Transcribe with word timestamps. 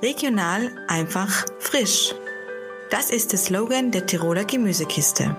Regional 0.00 0.70
einfach 0.86 1.44
frisch. 1.58 2.14
Das 2.88 3.10
ist 3.10 3.32
der 3.32 3.38
Slogan 3.40 3.90
der 3.90 4.06
Tiroler 4.06 4.44
Gemüsekiste. 4.44 5.34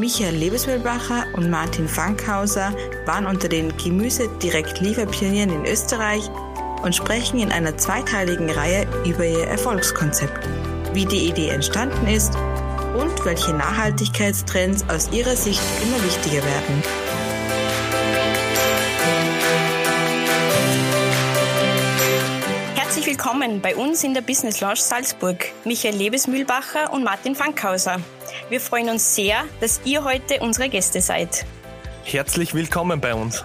Michael 0.00 0.34
Lebesmühlbacher 0.34 1.26
und 1.34 1.48
Martin 1.48 1.86
Fankhauser 1.86 2.74
waren 3.06 3.26
unter 3.26 3.48
den 3.48 3.76
Gemüse-Direkt-Lieferpionieren 3.76 5.50
in 5.50 5.64
Österreich 5.64 6.28
und 6.82 6.96
sprechen 6.96 7.38
in 7.38 7.52
einer 7.52 7.78
zweiteiligen 7.78 8.50
Reihe 8.50 8.84
über 9.06 9.24
ihr 9.24 9.46
Erfolgskonzept, 9.46 10.48
wie 10.92 11.06
die 11.06 11.28
Idee 11.28 11.50
entstanden 11.50 12.08
ist 12.08 12.34
und 13.00 13.24
welche 13.24 13.52
Nachhaltigkeitstrends 13.52 14.88
aus 14.88 15.08
ihrer 15.12 15.36
Sicht 15.36 15.62
immer 15.84 16.02
wichtiger 16.02 16.42
werden. 16.44 16.82
Willkommen 23.28 23.60
bei 23.60 23.76
uns 23.76 24.04
in 24.04 24.14
der 24.14 24.22
Business 24.22 24.62
Lounge 24.62 24.76
Salzburg, 24.76 25.44
Michael 25.66 25.94
Lebesmühlbacher 25.94 26.90
und 26.94 27.04
Martin 27.04 27.34
Fankhauser. 27.34 28.00
Wir 28.48 28.58
freuen 28.58 28.88
uns 28.88 29.14
sehr, 29.14 29.44
dass 29.60 29.82
ihr 29.84 30.02
heute 30.02 30.40
unsere 30.40 30.70
Gäste 30.70 31.02
seid. 31.02 31.44
Herzlich 32.04 32.54
willkommen 32.54 33.02
bei 33.02 33.12
uns. 33.12 33.44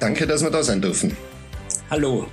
Danke, 0.00 0.26
dass 0.26 0.42
wir 0.42 0.50
da 0.50 0.62
sein 0.62 0.82
dürfen. 0.82 1.16
Hallo. 1.88 2.26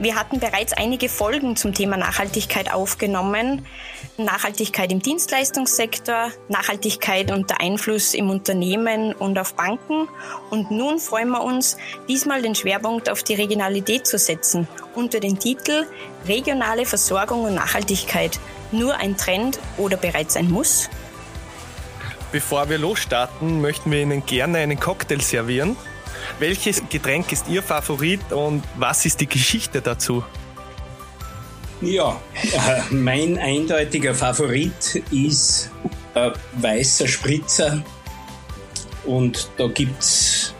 Wir 0.00 0.14
hatten 0.14 0.40
bereits 0.40 0.72
einige 0.72 1.10
Folgen 1.10 1.56
zum 1.56 1.74
Thema 1.74 1.98
Nachhaltigkeit 1.98 2.72
aufgenommen. 2.72 3.66
Nachhaltigkeit 4.16 4.90
im 4.90 5.02
Dienstleistungssektor, 5.02 6.30
Nachhaltigkeit 6.48 7.30
und 7.30 7.50
der 7.50 7.60
Einfluss 7.60 8.14
im 8.14 8.30
Unternehmen 8.30 9.12
und 9.12 9.38
auf 9.38 9.52
Banken. 9.52 10.08
Und 10.48 10.70
nun 10.70 10.98
freuen 11.00 11.28
wir 11.28 11.42
uns, 11.42 11.76
diesmal 12.08 12.40
den 12.40 12.54
Schwerpunkt 12.54 13.10
auf 13.10 13.22
die 13.22 13.34
Regionalität 13.34 14.06
zu 14.06 14.16
setzen, 14.16 14.66
unter 14.94 15.20
den 15.20 15.38
Titel 15.38 15.86
Regionale 16.26 16.86
Versorgung 16.86 17.44
und 17.44 17.54
Nachhaltigkeit. 17.54 18.40
Nur 18.72 18.96
ein 18.96 19.18
Trend 19.18 19.58
oder 19.76 19.98
bereits 19.98 20.34
ein 20.34 20.50
Muss? 20.50 20.88
Bevor 22.32 22.70
wir 22.70 22.78
losstarten, 22.78 23.60
möchten 23.60 23.90
wir 23.90 24.00
Ihnen 24.00 24.24
gerne 24.24 24.58
einen 24.58 24.80
Cocktail 24.80 25.20
servieren. 25.20 25.76
Welches 26.38 26.82
Getränk 26.88 27.32
ist 27.32 27.48
Ihr 27.48 27.62
Favorit 27.62 28.32
und 28.32 28.62
was 28.76 29.04
ist 29.04 29.20
die 29.20 29.26
Geschichte 29.26 29.80
dazu? 29.80 30.22
Ja, 31.82 32.20
äh, 32.34 32.94
mein 32.94 33.38
eindeutiger 33.38 34.14
Favorit 34.14 35.02
ist 35.10 35.70
äh, 36.14 36.30
weißer 36.52 37.08
Spritzer. 37.08 37.82
Und 39.04 39.50
da 39.56 39.66
gibt 39.66 39.98
es, 39.98 40.54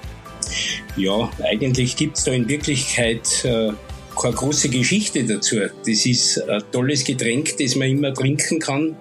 ja, 0.97 1.31
eigentlich 1.45 1.97
gibt 1.97 2.17
es 2.17 2.25
da 2.25 2.33
in 2.33 2.49
Wirklichkeit 2.49 3.45
äh, 3.45 3.73
keine 4.21 4.35
große 4.35 4.71
Geschichte 4.71 5.25
dazu. 5.25 5.57
Das 5.87 6.07
ist 6.07 6.39
ein 6.49 6.63
tolles 6.73 7.05
Getränk, 7.05 7.57
das 7.59 7.77
man 7.77 7.89
immer 7.89 8.15
trinken 8.15 8.59
kann 8.59 8.97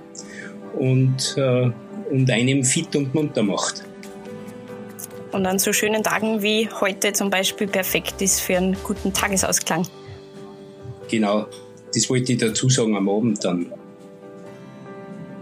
und, 0.78 1.36
äh, 1.38 1.72
und 2.12 2.30
einem 2.30 2.64
fit 2.64 2.96
und 2.96 3.14
munter 3.14 3.44
macht 3.44 3.89
und 5.32 5.46
an 5.46 5.60
so 5.60 5.74
schönen 5.74 6.04
Tagen 6.04 6.42
wie 6.42 6.70
heute 6.80 7.14
zum 7.14 7.30
Beispiel 7.30 7.68
perfekt 7.68 8.22
ist 8.22 8.42
für 8.42 8.58
einen 8.58 8.76
guten 8.84 9.14
Tagesausklang. 9.14 9.88
Genau, 11.10 11.48
das 11.94 12.10
wollte 12.10 12.34
ich 12.34 12.40
dazu 12.40 12.70
sagen 12.70 12.96
am 12.96 13.10
Abend 13.10 13.44
dann. 13.44 13.72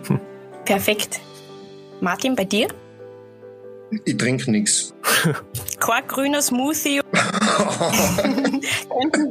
Hm. 0.07 0.19
Perfekt. 0.65 1.19
Martin, 2.01 2.35
bei 2.35 2.45
dir? 2.45 2.67
Ich 4.05 4.17
trinke 4.17 4.51
nichts. 4.51 4.93
Kein 5.79 6.07
grüner 6.07 6.41
Smoothie. 6.41 7.01
Könnten 7.11 8.61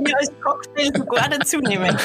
wir 0.07 0.17
als 0.17 0.33
Cocktail 0.43 0.91
sogar 0.97 1.29
dazu 1.29 1.59
nehmen. 1.59 1.95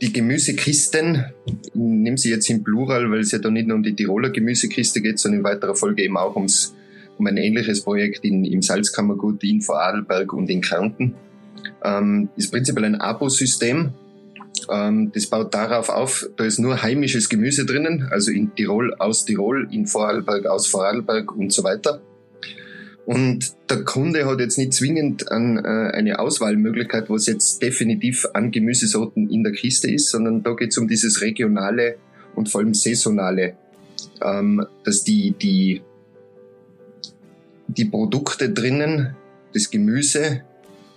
die 0.00 0.12
Gemüsekisten, 0.12 1.26
ich 1.46 1.74
nehme 1.74 2.16
sie 2.16 2.30
jetzt 2.30 2.48
im 2.48 2.64
Plural, 2.64 3.10
weil 3.10 3.20
es 3.20 3.32
ja 3.32 3.38
da 3.38 3.50
nicht 3.50 3.68
nur 3.68 3.76
um 3.76 3.82
die 3.82 3.94
Tiroler 3.94 4.30
Gemüsekiste 4.30 5.00
geht, 5.00 5.18
sondern 5.18 5.40
in 5.40 5.44
weiterer 5.44 5.74
Folge 5.74 6.02
eben 6.02 6.16
auch 6.16 6.34
ums, 6.34 6.74
um 7.18 7.26
ein 7.26 7.36
ähnliches 7.36 7.82
Projekt 7.82 8.24
in, 8.24 8.44
im 8.44 8.62
Salzkammergut 8.62 9.44
in 9.44 9.60
Vorarlberg 9.60 10.32
und 10.32 10.48
in 10.48 10.62
Kärnten. 10.62 11.14
Ähm, 11.84 12.30
ist 12.36 12.50
prinzipiell 12.50 12.86
ein 12.86 13.00
Abo-System. 13.00 13.92
Ähm, 14.70 15.12
das 15.12 15.26
baut 15.26 15.52
darauf 15.52 15.88
auf, 15.90 16.26
da 16.36 16.44
ist 16.44 16.58
nur 16.58 16.82
heimisches 16.82 17.28
Gemüse 17.28 17.66
drinnen, 17.66 18.08
also 18.10 18.30
in 18.30 18.54
Tirol 18.54 18.94
aus 18.94 19.24
Tirol, 19.24 19.68
in 19.70 19.86
Vorarlberg 19.86 20.46
aus 20.46 20.66
Vorarlberg 20.66 21.36
und 21.36 21.52
so 21.52 21.64
weiter. 21.64 22.00
Und 23.04 23.52
der 23.68 23.84
Kunde 23.84 24.26
hat 24.26 24.38
jetzt 24.38 24.58
nicht 24.58 24.72
zwingend 24.74 25.30
an, 25.30 25.58
äh, 25.58 25.90
eine 25.92 26.20
Auswahlmöglichkeit, 26.20 27.10
was 27.10 27.26
jetzt 27.26 27.60
definitiv 27.60 28.26
an 28.32 28.52
Gemüsesorten 28.52 29.28
in 29.28 29.42
der 29.42 29.52
Kiste 29.52 29.90
ist, 29.90 30.10
sondern 30.10 30.42
da 30.42 30.54
geht 30.54 30.70
es 30.70 30.78
um 30.78 30.86
dieses 30.86 31.20
regionale 31.20 31.96
und 32.36 32.48
vor 32.48 32.60
allem 32.60 32.74
saisonale, 32.74 33.56
ähm, 34.22 34.64
dass 34.84 35.02
die, 35.02 35.32
die, 35.32 35.82
die 37.66 37.84
Produkte 37.86 38.50
drinnen, 38.50 39.16
das 39.52 39.70
Gemüse 39.70 40.42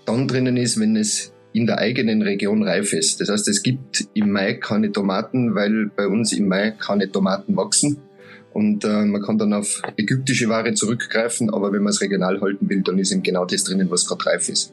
dann 0.05 0.27
drinnen 0.27 0.57
ist, 0.57 0.79
wenn 0.79 0.95
es 0.95 1.33
in 1.53 1.65
der 1.65 1.79
eigenen 1.79 2.21
Region 2.21 2.63
reif 2.63 2.93
ist. 2.93 3.21
Das 3.21 3.29
heißt, 3.29 3.47
es 3.47 3.63
gibt 3.63 4.07
im 4.13 4.29
Mai 4.29 4.55
keine 4.55 4.91
Tomaten, 4.91 5.55
weil 5.55 5.87
bei 5.95 6.07
uns 6.07 6.33
im 6.33 6.47
Mai 6.47 6.71
keine 6.71 7.09
Tomaten 7.09 7.55
wachsen. 7.55 7.97
Und 8.55 8.85
äh, 8.85 9.03
man 9.03 9.21
kann 9.21 9.37
dann 9.37 9.51
auf 9.51 9.81
ägyptische 9.97 10.47
Ware 10.47 10.73
zurückgreifen, 10.73 11.49
aber 11.49 11.73
wenn 11.73 11.83
man 11.83 11.91
es 11.91 11.99
regional 11.99 12.39
halten 12.39 12.69
will, 12.69 12.83
dann 12.83 12.97
ist 12.97 13.11
eben 13.11 13.21
genau 13.21 13.43
das 13.43 13.65
drinnen, 13.65 13.91
was 13.91 14.07
gerade 14.07 14.25
reif 14.27 14.47
ist. 14.47 14.71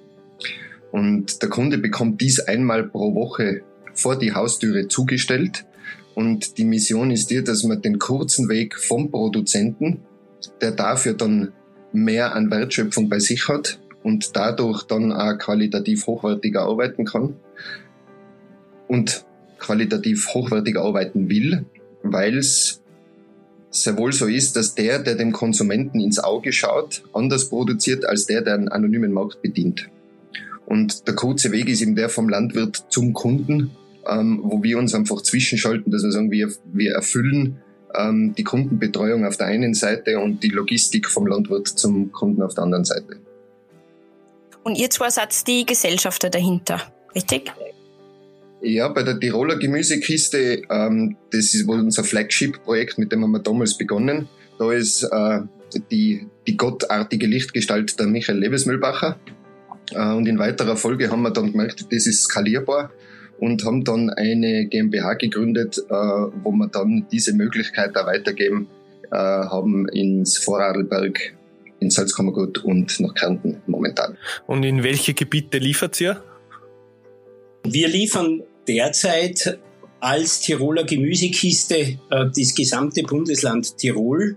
Und 0.92 1.42
der 1.42 1.48
Kunde 1.48 1.78
bekommt 1.78 2.20
dies 2.20 2.38
einmal 2.38 2.84
pro 2.84 3.12
Woche 3.16 3.62
vor 3.92 4.16
die 4.16 4.34
Haustüre 4.34 4.86
zugestellt. 4.86 5.64
Und 6.14 6.58
die 6.58 6.64
Mission 6.64 7.10
ist 7.10 7.30
dir, 7.30 7.42
dass 7.42 7.64
man 7.64 7.82
den 7.82 7.98
kurzen 7.98 8.48
Weg 8.48 8.78
vom 8.78 9.10
Produzenten, 9.10 10.02
der 10.60 10.70
dafür 10.70 11.14
dann 11.14 11.52
mehr 11.92 12.36
an 12.36 12.52
Wertschöpfung 12.52 13.08
bei 13.08 13.18
sich 13.18 13.48
hat 13.48 13.80
und 14.04 14.36
dadurch 14.36 14.84
dann 14.84 15.10
auch 15.10 15.36
qualitativ 15.38 16.06
hochwertiger 16.06 16.62
arbeiten 16.62 17.04
kann 17.04 17.34
und 18.86 19.24
qualitativ 19.58 20.28
hochwertiger 20.28 20.82
arbeiten 20.82 21.28
will, 21.28 21.64
weil 22.04 22.38
es 22.38 22.81
sehr 23.72 23.96
wohl 23.96 24.12
so 24.12 24.26
ist, 24.26 24.54
dass 24.54 24.74
der, 24.74 24.98
der 24.98 25.14
dem 25.14 25.32
Konsumenten 25.32 25.98
ins 25.98 26.18
Auge 26.18 26.52
schaut, 26.52 27.02
anders 27.12 27.48
produziert 27.48 28.04
als 28.04 28.26
der, 28.26 28.42
der 28.42 28.54
einen 28.54 28.68
anonymen 28.68 29.12
Markt 29.12 29.42
bedient. 29.42 29.88
Und 30.66 31.06
der 31.08 31.14
kurze 31.14 31.50
Weg 31.52 31.68
ist 31.68 31.80
eben 31.80 31.96
der 31.96 32.08
vom 32.08 32.28
Landwirt 32.28 32.84
zum 32.88 33.12
Kunden, 33.14 33.70
ähm, 34.06 34.40
wo 34.42 34.62
wir 34.62 34.78
uns 34.78 34.94
einfach 34.94 35.22
zwischenschalten, 35.22 35.90
dass 35.90 36.02
wir 36.02 36.12
sagen, 36.12 36.30
wir, 36.30 36.50
wir 36.72 36.92
erfüllen 36.92 37.58
ähm, 37.94 38.34
die 38.36 38.44
Kundenbetreuung 38.44 39.24
auf 39.24 39.36
der 39.36 39.46
einen 39.46 39.74
Seite 39.74 40.18
und 40.18 40.42
die 40.42 40.48
Logistik 40.48 41.08
vom 41.08 41.26
Landwirt 41.26 41.68
zum 41.68 42.12
Kunden 42.12 42.42
auf 42.42 42.54
der 42.54 42.64
anderen 42.64 42.84
Seite. 42.84 43.16
Und 44.64 44.76
ihr 44.76 44.90
zwei 44.90 45.10
seid 45.10 45.46
die 45.46 45.66
Gesellschafter 45.66 46.30
dahinter, 46.30 46.80
richtig? 47.14 47.52
Ja, 48.62 48.88
bei 48.88 49.02
der 49.02 49.18
Tiroler 49.18 49.56
Gemüsekiste, 49.56 50.62
ähm, 50.70 51.16
das 51.32 51.52
ist 51.52 51.66
wohl 51.66 51.80
unser 51.80 52.04
Flagship-Projekt, 52.04 52.96
mit 52.96 53.10
dem 53.10 53.22
haben 53.24 53.32
wir 53.32 53.40
damals 53.40 53.76
begonnen. 53.76 54.28
Da 54.58 54.72
ist 54.72 55.02
äh, 55.02 55.40
die, 55.90 56.28
die 56.46 56.56
gottartige 56.56 57.26
Lichtgestalt 57.26 57.98
der 57.98 58.06
Michael 58.06 58.38
Lebesmühlbacher. 58.38 59.18
Äh, 59.92 60.12
und 60.12 60.28
in 60.28 60.38
weiterer 60.38 60.76
Folge 60.76 61.10
haben 61.10 61.22
wir 61.22 61.32
dann 61.32 61.50
gemerkt, 61.50 61.86
das 61.90 62.06
ist 62.06 62.22
skalierbar 62.22 62.92
und 63.40 63.64
haben 63.64 63.82
dann 63.82 64.10
eine 64.10 64.66
GmbH 64.66 65.14
gegründet, 65.14 65.78
äh, 65.78 65.92
wo 65.92 66.52
wir 66.52 66.68
dann 66.68 67.08
diese 67.10 67.34
Möglichkeit 67.34 67.96
da 67.96 68.06
weitergeben 68.06 68.68
äh, 69.10 69.16
haben 69.16 69.88
ins 69.88 70.38
Vorarlberg, 70.38 71.18
in 71.80 71.90
Salzkammergut 71.90 72.58
und 72.58 73.00
nach 73.00 73.14
Kärnten 73.14 73.60
momentan. 73.66 74.16
Und 74.46 74.62
in 74.62 74.84
welche 74.84 75.14
Gebiete 75.14 75.58
liefert 75.58 76.00
ihr? 76.00 76.22
Wir 77.64 77.88
liefern 77.88 78.42
derzeit 78.66 79.58
als 80.00 80.40
Tiroler 80.40 80.84
Gemüsekiste 80.84 81.76
äh, 81.76 81.96
das 82.10 82.54
gesamte 82.54 83.02
Bundesland 83.02 83.76
Tirol 83.76 84.36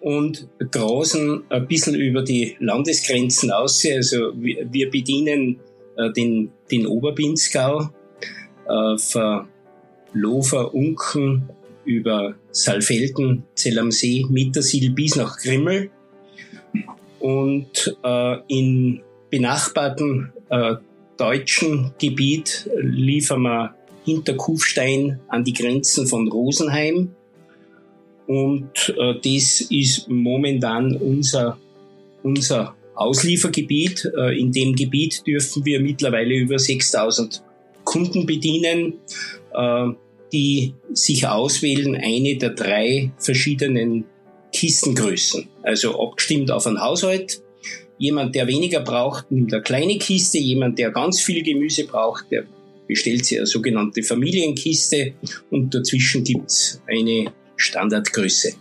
und 0.00 0.48
grasen 0.70 1.42
ein 1.48 1.66
bisschen 1.66 1.94
über 1.94 2.22
die 2.22 2.56
Landesgrenzen 2.60 3.50
aus. 3.50 3.84
Also 3.84 4.32
wir, 4.36 4.90
bedienen 4.90 5.58
äh, 5.96 6.12
den, 6.12 6.52
den 6.70 6.86
Oberbinzgau 6.86 7.90
äh, 8.68 8.98
von 8.98 9.48
Lofer, 10.12 10.74
Unken 10.74 11.48
über 11.84 12.34
Saalfelden, 12.50 13.44
Zell 13.54 13.78
am 13.78 13.90
See, 13.90 14.24
Mittersil 14.28 14.90
bis 14.90 15.16
nach 15.16 15.38
Grimmel. 15.38 15.90
Und 17.18 17.96
äh, 18.04 18.36
in 18.46 19.00
benachbarten 19.30 20.32
äh, 20.50 20.76
deutschen 21.18 21.92
Gebiet 21.98 22.70
liefern 22.80 23.42
wir 23.42 23.74
hinter 24.04 24.34
Kufstein 24.34 25.20
an 25.28 25.44
die 25.44 25.52
Grenzen 25.52 26.06
von 26.06 26.28
Rosenheim. 26.28 27.14
Und 28.26 28.94
äh, 28.98 29.14
das 29.22 29.60
ist 29.60 30.08
momentan 30.08 30.96
unser, 30.96 31.58
unser 32.22 32.74
Ausliefergebiet. 32.94 34.10
Äh, 34.16 34.38
in 34.38 34.52
dem 34.52 34.74
Gebiet 34.74 35.26
dürfen 35.26 35.64
wir 35.64 35.80
mittlerweile 35.80 36.34
über 36.34 36.58
6000 36.58 37.42
Kunden 37.84 38.26
bedienen, 38.26 38.94
äh, 39.52 39.88
die 40.32 40.74
sich 40.92 41.26
auswählen, 41.26 41.96
eine 41.96 42.36
der 42.36 42.50
drei 42.50 43.12
verschiedenen 43.18 44.04
Kistengrößen. 44.52 45.48
Also 45.62 46.00
abgestimmt 46.00 46.50
auf 46.50 46.66
einen 46.66 46.80
Haushalt 46.80 47.42
Jemand, 47.98 48.34
der 48.34 48.46
weniger 48.46 48.80
braucht, 48.80 49.30
nimmt 49.30 49.52
eine 49.52 49.62
kleine 49.62 49.98
Kiste. 49.98 50.38
Jemand, 50.38 50.78
der 50.78 50.90
ganz 50.90 51.20
viel 51.20 51.42
Gemüse 51.42 51.84
braucht, 51.84 52.30
der 52.30 52.44
bestellt 52.86 53.26
sich 53.26 53.38
eine 53.38 53.46
sogenannte 53.46 54.02
Familienkiste. 54.02 55.14
Und 55.50 55.74
dazwischen 55.74 56.24
gibt's 56.24 56.80
eine 56.88 57.32
Standardgröße. 57.56 58.52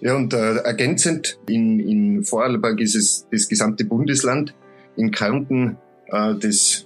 Ja, 0.00 0.16
und 0.16 0.32
äh, 0.32 0.56
ergänzend, 0.56 1.38
in, 1.48 1.80
in 1.80 2.24
Vorarlberg 2.24 2.80
ist 2.80 2.94
es 2.94 3.26
das 3.30 3.48
gesamte 3.48 3.84
Bundesland, 3.84 4.54
in 4.96 5.10
Kärnten 5.10 5.76
äh, 6.08 6.34
das 6.34 6.84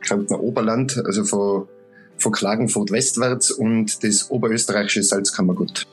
Kärntner 0.00 0.40
Oberland, 0.40 1.02
also 1.04 1.24
von, 1.24 1.68
von 2.16 2.32
Klagenfurt 2.32 2.90
westwärts 2.90 3.50
und 3.50 4.04
das 4.04 4.30
oberösterreichische 4.30 5.02
Salzkammergut. 5.02 5.86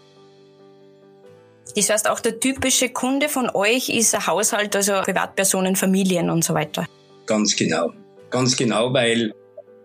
Das 1.75 1.89
heißt, 1.89 2.09
auch 2.09 2.19
der 2.19 2.39
typische 2.39 2.89
Kunde 2.89 3.29
von 3.29 3.49
euch 3.53 3.89
ist 3.89 4.13
ein 4.13 4.27
Haushalt, 4.27 4.75
also 4.75 4.93
Privatpersonen, 5.01 5.75
Familien 5.75 6.29
und 6.29 6.43
so 6.43 6.53
weiter. 6.53 6.85
Ganz 7.25 7.55
genau. 7.55 7.91
Ganz 8.29 8.55
genau, 8.55 8.93
weil 8.93 9.33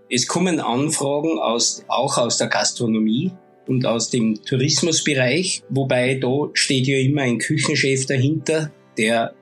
es 0.09 0.27
kommen 0.27 0.61
Anfragen 0.61 1.39
aus, 1.39 1.85
auch 1.89 2.17
aus 2.17 2.39
der 2.39 2.47
Gastronomie 2.47 3.33
und 3.67 3.85
aus 3.87 4.11
dem 4.11 4.43
Tourismusbereich, 4.45 5.63
wobei 5.69 6.15
da 6.15 6.49
steht 6.53 6.87
ja 6.87 6.99
immer 6.99 7.23
ein 7.23 7.39
Küchenchef 7.39 8.07
dahinter, 8.07 8.71
der, 8.97 9.35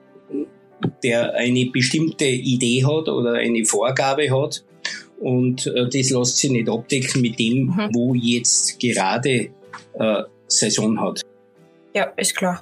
der 1.03 1.35
eine 1.35 1.67
bestimmte 1.67 2.25
Idee 2.25 2.83
hat 2.83 3.07
oder 3.07 3.33
eine 3.33 3.63
Vorgabe 3.65 4.31
hat. 4.31 4.63
Und 5.19 5.67
äh, 5.67 5.87
das 5.87 6.09
lässt 6.09 6.37
sich 6.37 6.51
nicht 6.51 6.69
abdecken 6.69 7.21
mit 7.21 7.39
dem, 7.39 7.67
mhm. 7.67 7.89
wo 7.93 8.13
jetzt 8.15 8.79
gerade 8.79 9.49
äh, 9.93 10.23
Saison 10.47 10.99
hat. 10.99 11.21
Ja, 11.95 12.11
ist 12.17 12.35
klar. 12.35 12.61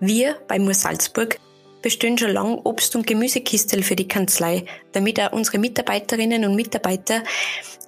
Wir 0.00 0.36
bei 0.48 0.58
Mur 0.58 0.74
Salzburg 0.74 1.38
bestellen 1.82 2.18
schon 2.18 2.32
lange 2.32 2.60
Obst- 2.64 2.96
und 2.96 3.06
Gemüsekistel 3.06 3.84
für 3.84 3.94
die 3.94 4.08
Kanzlei, 4.08 4.64
damit 4.90 5.20
auch 5.20 5.32
unsere 5.32 5.58
Mitarbeiterinnen 5.58 6.44
und 6.44 6.56
Mitarbeiter 6.56 7.22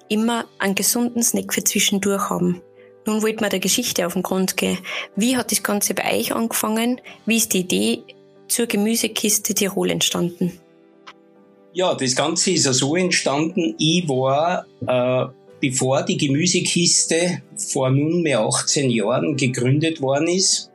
immer 0.07 0.45
einen 0.57 0.75
gesunden 0.75 1.21
Snack 1.21 1.53
für 1.53 1.65
zwischendurch 1.65 2.29
haben. 2.29 2.61
Nun 3.05 3.21
wollten 3.21 3.41
wir 3.41 3.49
der 3.49 3.59
Geschichte 3.59 4.07
auf 4.07 4.13
den 4.13 4.23
Grund 4.23 4.55
gehen. 4.55 4.77
Wie 5.17 5.35
hat 5.35 5.51
das 5.51 5.63
Ganze 5.63 5.93
bei 5.93 6.19
euch 6.19 6.33
angefangen? 6.33 7.01
Wie 7.25 7.37
ist 7.37 7.51
die 7.53 7.59
Idee 7.59 8.03
zur 8.47 8.67
Gemüsekiste 8.67 9.53
Tirol 9.53 9.91
entstanden? 9.91 10.57
Ja, 11.73 11.93
das 11.93 12.15
Ganze 12.15 12.51
ist 12.51 12.65
ja 12.65 12.73
so 12.73 12.95
entstanden. 12.95 13.75
Ich 13.77 14.07
war 14.07 14.65
äh, 14.87 15.40
bevor 15.61 16.03
die 16.03 16.17
Gemüsekiste 16.17 17.41
vor 17.55 17.91
nunmehr 17.91 18.41
18 18.41 18.89
Jahren 18.89 19.37
gegründet 19.37 20.01
worden 20.01 20.27
ist, 20.27 20.71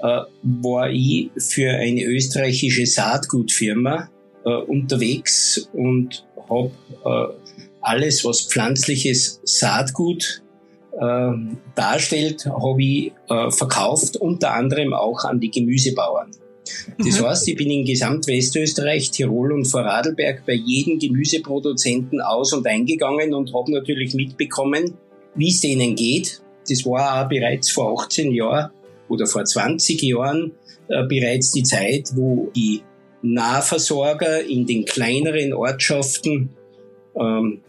äh, 0.00 0.20
war 0.42 0.90
ich 0.90 1.30
für 1.38 1.70
eine 1.70 2.04
österreichische 2.04 2.86
Saatgutfirma 2.86 4.10
äh, 4.44 4.50
unterwegs 4.50 5.68
und 5.72 6.24
habe 6.48 6.70
äh, 7.04 7.34
alles, 7.80 8.24
was 8.24 8.42
pflanzliches 8.42 9.40
Saatgut 9.44 10.42
äh, 10.92 11.32
darstellt, 11.74 12.46
habe 12.46 12.82
ich 12.82 13.12
verkauft, 13.28 14.16
unter 14.16 14.54
anderem 14.54 14.92
auch 14.92 15.24
an 15.24 15.40
die 15.40 15.50
Gemüsebauern. 15.50 16.30
Das 16.98 17.20
mhm. 17.20 17.26
heißt, 17.26 17.48
ich 17.48 17.56
bin 17.56 17.70
in 17.70 17.84
Gesamtwestösterreich, 17.84 19.10
Tirol 19.10 19.52
und 19.52 19.66
Vorarlberg 19.66 20.44
bei 20.46 20.54
jedem 20.54 20.98
Gemüseproduzenten 20.98 22.20
aus- 22.20 22.52
und 22.52 22.66
eingegangen 22.66 23.34
und 23.34 23.54
habe 23.54 23.72
natürlich 23.72 24.14
mitbekommen, 24.14 24.94
wie 25.34 25.50
es 25.50 25.60
denen 25.60 25.94
geht. 25.94 26.40
Das 26.68 26.84
war 26.84 27.24
auch 27.24 27.28
bereits 27.28 27.70
vor 27.70 28.00
18 28.00 28.32
Jahren 28.32 28.70
oder 29.08 29.26
vor 29.26 29.44
20 29.44 30.02
Jahren 30.02 30.52
äh, 30.88 31.04
bereits 31.06 31.52
die 31.52 31.62
Zeit, 31.62 32.10
wo 32.14 32.50
die 32.54 32.82
Nahversorger 33.22 34.44
in 34.44 34.66
den 34.66 34.84
kleineren 34.84 35.52
Ortschaften 35.52 36.50
ähm, 37.18 37.60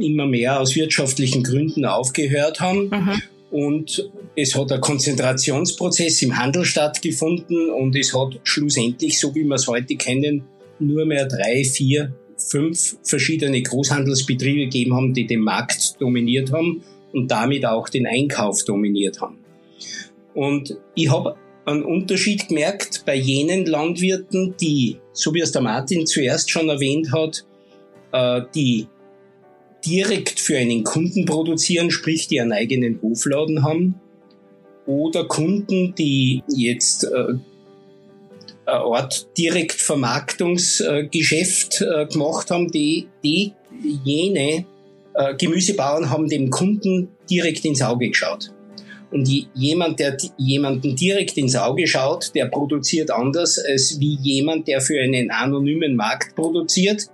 immer 0.00 0.26
mehr 0.26 0.60
aus 0.60 0.74
wirtschaftlichen 0.74 1.42
Gründen 1.42 1.84
aufgehört 1.84 2.60
haben. 2.60 2.88
Mhm. 2.88 3.22
Und 3.50 4.10
es 4.34 4.54
hat 4.54 4.72
ein 4.72 4.80
Konzentrationsprozess 4.80 6.22
im 6.22 6.36
Handel 6.36 6.64
stattgefunden 6.64 7.70
und 7.70 7.94
es 7.96 8.12
hat 8.12 8.40
schlussendlich, 8.42 9.18
so 9.18 9.34
wie 9.34 9.44
wir 9.44 9.54
es 9.54 9.68
heute 9.68 9.96
kennen, 9.96 10.44
nur 10.78 11.06
mehr 11.06 11.26
drei, 11.26 11.64
vier, 11.64 12.12
fünf 12.36 12.96
verschiedene 13.02 13.62
Großhandelsbetriebe 13.62 14.64
gegeben 14.64 14.94
haben, 14.94 15.14
die 15.14 15.26
den 15.26 15.40
Markt 15.40 16.00
dominiert 16.00 16.52
haben 16.52 16.82
und 17.12 17.30
damit 17.30 17.64
auch 17.64 17.88
den 17.88 18.06
Einkauf 18.06 18.64
dominiert 18.64 19.20
haben. 19.20 19.38
Und 20.34 20.76
ich 20.94 21.10
habe 21.10 21.36
einen 21.64 21.82
Unterschied 21.82 22.48
gemerkt 22.48 23.04
bei 23.06 23.16
jenen 23.16 23.64
Landwirten, 23.64 24.54
die, 24.60 24.98
so 25.12 25.32
wie 25.34 25.40
es 25.40 25.52
der 25.52 25.62
Martin 25.62 26.06
zuerst 26.06 26.50
schon 26.50 26.68
erwähnt 26.68 27.10
hat, 27.12 27.44
äh, 28.12 28.42
die 28.54 28.86
direkt 29.86 30.40
für 30.40 30.58
einen 30.58 30.84
Kunden 30.84 31.24
produzieren, 31.24 31.90
sprich 31.90 32.28
die 32.28 32.40
einen 32.40 32.52
eigenen 32.52 33.00
Hofladen 33.02 33.62
haben, 33.62 33.94
oder 34.86 35.24
Kunden, 35.24 35.94
die 35.96 36.42
jetzt 36.48 37.04
äh, 37.04 37.34
eine 38.66 38.66
Art 38.66 39.26
Direktvermarktungsgeschäft 39.36 41.82
äh, 41.82 42.06
gemacht 42.06 42.50
haben, 42.50 42.70
die, 42.70 43.08
die 43.24 43.52
jene 44.04 44.64
äh, 45.14 45.34
Gemüsebauern 45.36 46.10
haben 46.10 46.28
dem 46.28 46.50
Kunden 46.50 47.08
direkt 47.28 47.64
ins 47.64 47.82
Auge 47.82 48.08
geschaut. 48.08 48.52
Und 49.10 49.28
jemand, 49.54 49.98
der 50.00 50.16
jemanden 50.36 50.96
direkt 50.96 51.38
ins 51.38 51.54
Auge 51.54 51.86
schaut, 51.86 52.34
der 52.34 52.46
produziert 52.46 53.10
anders 53.10 53.58
als 53.58 54.00
wie 54.00 54.18
jemand, 54.20 54.66
der 54.66 54.80
für 54.80 55.00
einen 55.00 55.30
anonymen 55.30 55.94
Markt 55.94 56.34
produziert 56.34 57.06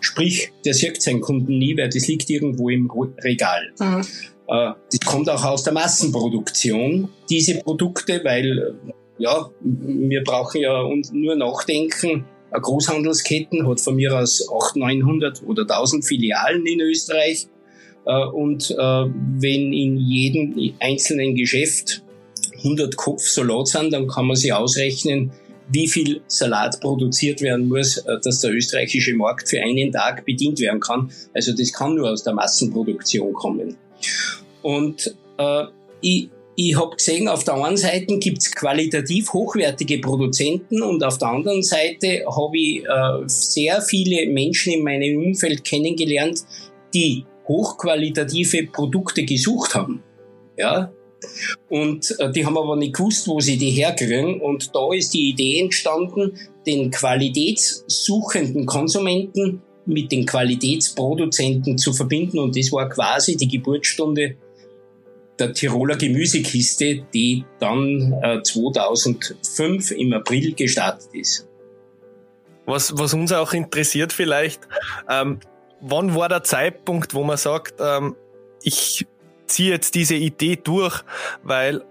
Sprich, 0.00 0.52
der 0.64 0.74
sieht 0.74 1.00
seinen 1.02 1.20
Kunden 1.20 1.58
nie, 1.58 1.76
weil 1.76 1.88
das 1.88 2.08
liegt 2.08 2.28
irgendwo 2.30 2.68
im 2.68 2.90
Regal. 3.22 3.70
Mhm. 3.78 4.04
Äh, 4.50 4.72
das 4.90 5.00
kommt 5.06 5.30
auch 5.30 5.44
aus 5.44 5.62
der 5.62 5.72
Massenproduktion, 5.72 7.08
diese 7.28 7.58
Produkte, 7.60 8.20
weil 8.24 8.58
äh, 8.58 8.92
ja, 9.18 9.48
wir 9.62 10.24
brauchen 10.24 10.60
ja 10.60 10.82
nur 11.12 11.36
nachdenken. 11.36 12.24
Eine 12.50 12.60
Großhandelsketten 12.62 13.68
hat 13.68 13.80
von 13.80 13.94
mir 13.94 14.18
aus 14.18 14.48
800, 14.50 14.76
900 14.76 15.42
oder 15.46 15.62
1000 15.62 16.04
Filialen 16.04 16.66
in 16.66 16.80
Österreich. 16.80 17.46
Äh, 18.06 18.24
und 18.24 18.70
wenn 18.70 19.72
in 19.72 19.98
jedem 19.98 20.74
einzelnen 20.80 21.34
Geschäft 21.34 22.02
100 22.58 22.96
Kopf 22.96 23.22
Salat 23.22 23.68
sind, 23.68 23.92
dann 23.92 24.08
kann 24.08 24.26
man 24.26 24.36
sich 24.36 24.52
ausrechnen, 24.52 25.32
wie 25.72 25.88
viel 25.88 26.20
Salat 26.26 26.80
produziert 26.80 27.40
werden 27.40 27.68
muss, 27.68 27.98
äh, 27.98 28.18
dass 28.22 28.40
der 28.40 28.52
österreichische 28.52 29.14
Markt 29.14 29.48
für 29.48 29.60
einen 29.60 29.92
Tag 29.92 30.24
bedient 30.24 30.60
werden 30.60 30.80
kann. 30.80 31.10
Also 31.34 31.52
das 31.54 31.72
kann 31.72 31.94
nur 31.94 32.10
aus 32.10 32.22
der 32.22 32.34
Massenproduktion 32.34 33.32
kommen. 33.32 33.76
Und 34.62 35.14
äh, 35.38 35.64
ich, 36.00 36.28
ich 36.56 36.78
habe 36.78 36.96
gesehen, 36.96 37.28
auf 37.28 37.44
der 37.44 37.54
einen 37.54 37.76
Seite 37.76 38.18
gibt's 38.18 38.50
qualitativ 38.50 39.32
hochwertige 39.32 39.98
Produzenten 39.98 40.82
und 40.82 41.02
auf 41.04 41.18
der 41.18 41.28
anderen 41.28 41.62
Seite 41.62 42.24
habe 42.26 42.58
ich 42.58 42.84
äh, 42.84 43.22
sehr 43.26 43.80
viele 43.80 44.30
Menschen 44.30 44.74
in 44.74 44.84
meinem 44.84 45.18
Umfeld 45.18 45.64
kennengelernt, 45.64 46.44
die 46.92 47.24
hochqualitative 47.46 48.66
Produkte 48.66 49.24
gesucht 49.24 49.74
haben. 49.74 50.02
Ja, 50.56 50.92
und 51.68 52.14
äh, 52.18 52.30
die 52.32 52.44
haben 52.44 52.58
aber 52.58 52.76
nicht 52.76 52.94
gewusst, 52.94 53.28
wo 53.28 53.40
sie 53.40 53.56
die 53.56 53.70
herkriegen. 53.70 54.40
Und 54.40 54.74
da 54.74 54.92
ist 54.92 55.14
die 55.14 55.30
Idee 55.30 55.60
entstanden, 55.60 56.38
den 56.66 56.90
qualitätssuchenden 56.90 58.66
Konsumenten 58.66 59.62
mit 59.86 60.12
den 60.12 60.26
Qualitätsproduzenten 60.26 61.78
zu 61.78 61.92
verbinden. 61.92 62.38
Und 62.38 62.56
das 62.56 62.72
war 62.72 62.88
quasi 62.88 63.36
die 63.36 63.48
Geburtsstunde 63.48 64.36
der 65.38 65.52
Tiroler 65.54 65.96
Gemüsekiste, 65.96 67.06
die 67.14 67.44
dann 67.58 68.12
äh, 68.22 68.42
2005 68.42 69.90
im 69.92 70.12
April 70.12 70.54
gestartet 70.54 71.08
ist. 71.14 71.46
Was, 72.66 72.96
was 72.96 73.14
uns 73.14 73.32
auch 73.32 73.52
interessiert 73.52 74.12
vielleicht, 74.12 74.60
ähm, 75.08 75.40
wann 75.80 76.14
war 76.14 76.28
der 76.28 76.44
Zeitpunkt, 76.44 77.14
wo 77.14 77.24
man 77.24 77.38
sagt, 77.38 77.74
ähm, 77.80 78.14
ich 78.62 79.06
ziehe 79.50 79.70
jetzt 79.70 79.94
diese 79.94 80.14
Idee 80.14 80.56
durch, 80.56 81.02
weil 81.42 81.82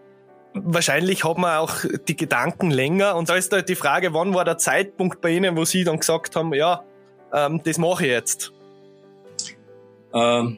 wahrscheinlich 0.54 1.24
hat 1.24 1.38
man 1.38 1.58
auch 1.58 1.76
die 2.08 2.16
Gedanken 2.16 2.72
länger 2.72 3.16
und 3.16 3.30
da 3.30 3.36
ist 3.36 3.52
halt 3.52 3.70
die 3.70 3.76
Frage, 3.76 4.14
wann 4.14 4.34
war 4.34 4.46
der 4.46 4.58
Zeitpunkt 4.58 5.22
bei 5.22 5.32
Ihnen, 5.32 5.56
wo 5.56 5.66
Sie 5.66 5.84
dann 5.84 6.00
gesagt 6.00 6.36
haben, 6.36 6.54
ja, 6.54 6.84
ähm, 7.34 7.62
das 7.64 7.78
mache 7.78 8.06
ich 8.06 8.12
jetzt? 8.12 8.52
Ähm, 10.14 10.58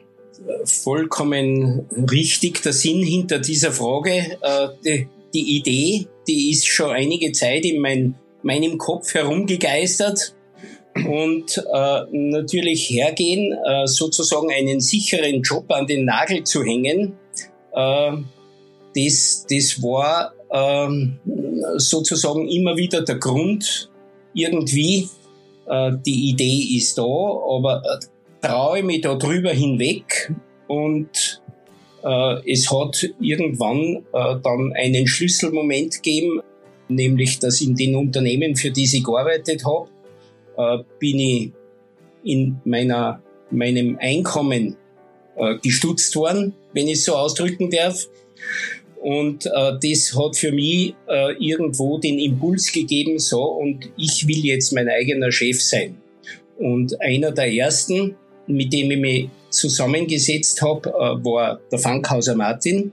vollkommen 0.64 1.86
richtig 2.10 2.62
der 2.62 2.72
Sinn 2.72 3.02
hinter 3.02 3.38
dieser 3.38 3.72
Frage. 3.72 4.38
Äh, 4.40 4.68
die, 4.84 5.08
die, 5.34 5.58
Idee, 5.58 6.06
die 6.26 6.50
ist 6.50 6.66
schon 6.66 6.90
einige 6.90 7.32
Zeit 7.32 7.64
in 7.64 7.80
mein, 7.80 8.14
meinem 8.42 8.78
Kopf 8.78 9.12
herumgegeistert 9.14 10.34
und 10.94 11.58
äh, 11.72 12.00
natürlich 12.10 12.90
hergehen, 12.90 13.56
äh, 13.64 13.86
sozusagen 13.86 14.50
einen 14.52 14.80
sicheren 14.80 15.42
Job 15.42 15.64
an 15.70 15.86
den 15.86 16.04
Nagel 16.04 16.44
zu 16.44 16.62
hängen, 16.62 17.14
äh, 17.72 18.12
das, 18.94 19.46
das 19.48 19.82
war 19.82 20.32
äh, 20.50 21.78
sozusagen 21.78 22.48
immer 22.48 22.76
wieder 22.76 23.02
der 23.02 23.16
Grund, 23.16 23.90
irgendwie, 24.34 25.08
äh, 25.66 25.92
die 26.04 26.30
Idee 26.30 26.76
ist 26.76 26.98
da, 26.98 27.02
aber 27.02 27.82
äh, 27.84 28.46
traue 28.46 28.82
mich 28.82 29.00
da 29.00 29.14
drüber 29.14 29.50
hinweg 29.50 30.32
und 30.68 31.42
äh, 32.04 32.52
es 32.52 32.70
hat 32.70 33.08
irgendwann 33.20 34.04
äh, 34.12 34.36
dann 34.42 34.72
einen 34.74 35.06
Schlüsselmoment 35.06 36.02
gegeben, 36.02 36.40
nämlich 36.88 37.38
dass 37.38 37.60
in 37.60 37.74
den 37.74 37.94
Unternehmen, 37.94 38.56
für 38.56 38.70
die 38.70 38.84
ich 38.84 39.04
gearbeitet 39.04 39.64
habe, 39.64 39.88
äh, 40.56 40.78
bin 40.98 41.18
ich 41.18 41.52
in 42.24 42.60
meiner, 42.64 43.22
meinem 43.50 43.98
Einkommen 44.00 44.76
äh, 45.36 45.56
gestutzt 45.58 46.14
worden, 46.16 46.54
wenn 46.72 46.88
ich 46.88 46.94
es 46.94 47.04
so 47.04 47.14
ausdrücken 47.14 47.70
darf. 47.70 48.06
Und 49.00 49.46
äh, 49.46 49.72
das 49.82 50.16
hat 50.16 50.36
für 50.36 50.52
mich 50.52 50.94
äh, 51.08 51.32
irgendwo 51.38 51.98
den 51.98 52.18
Impuls 52.18 52.70
gegeben, 52.70 53.18
so, 53.18 53.42
und 53.42 53.90
ich 53.96 54.28
will 54.28 54.44
jetzt 54.44 54.72
mein 54.72 54.88
eigener 54.88 55.32
Chef 55.32 55.60
sein. 55.60 55.96
Und 56.58 57.00
einer 57.00 57.32
der 57.32 57.52
ersten, 57.52 58.14
mit 58.46 58.72
dem 58.72 58.92
ich 58.92 59.00
mich 59.00 59.28
zusammengesetzt 59.50 60.62
habe, 60.62 60.88
äh, 60.90 61.24
war 61.24 61.60
der 61.72 61.80
Fankhauser 61.80 62.36
Martin, 62.36 62.92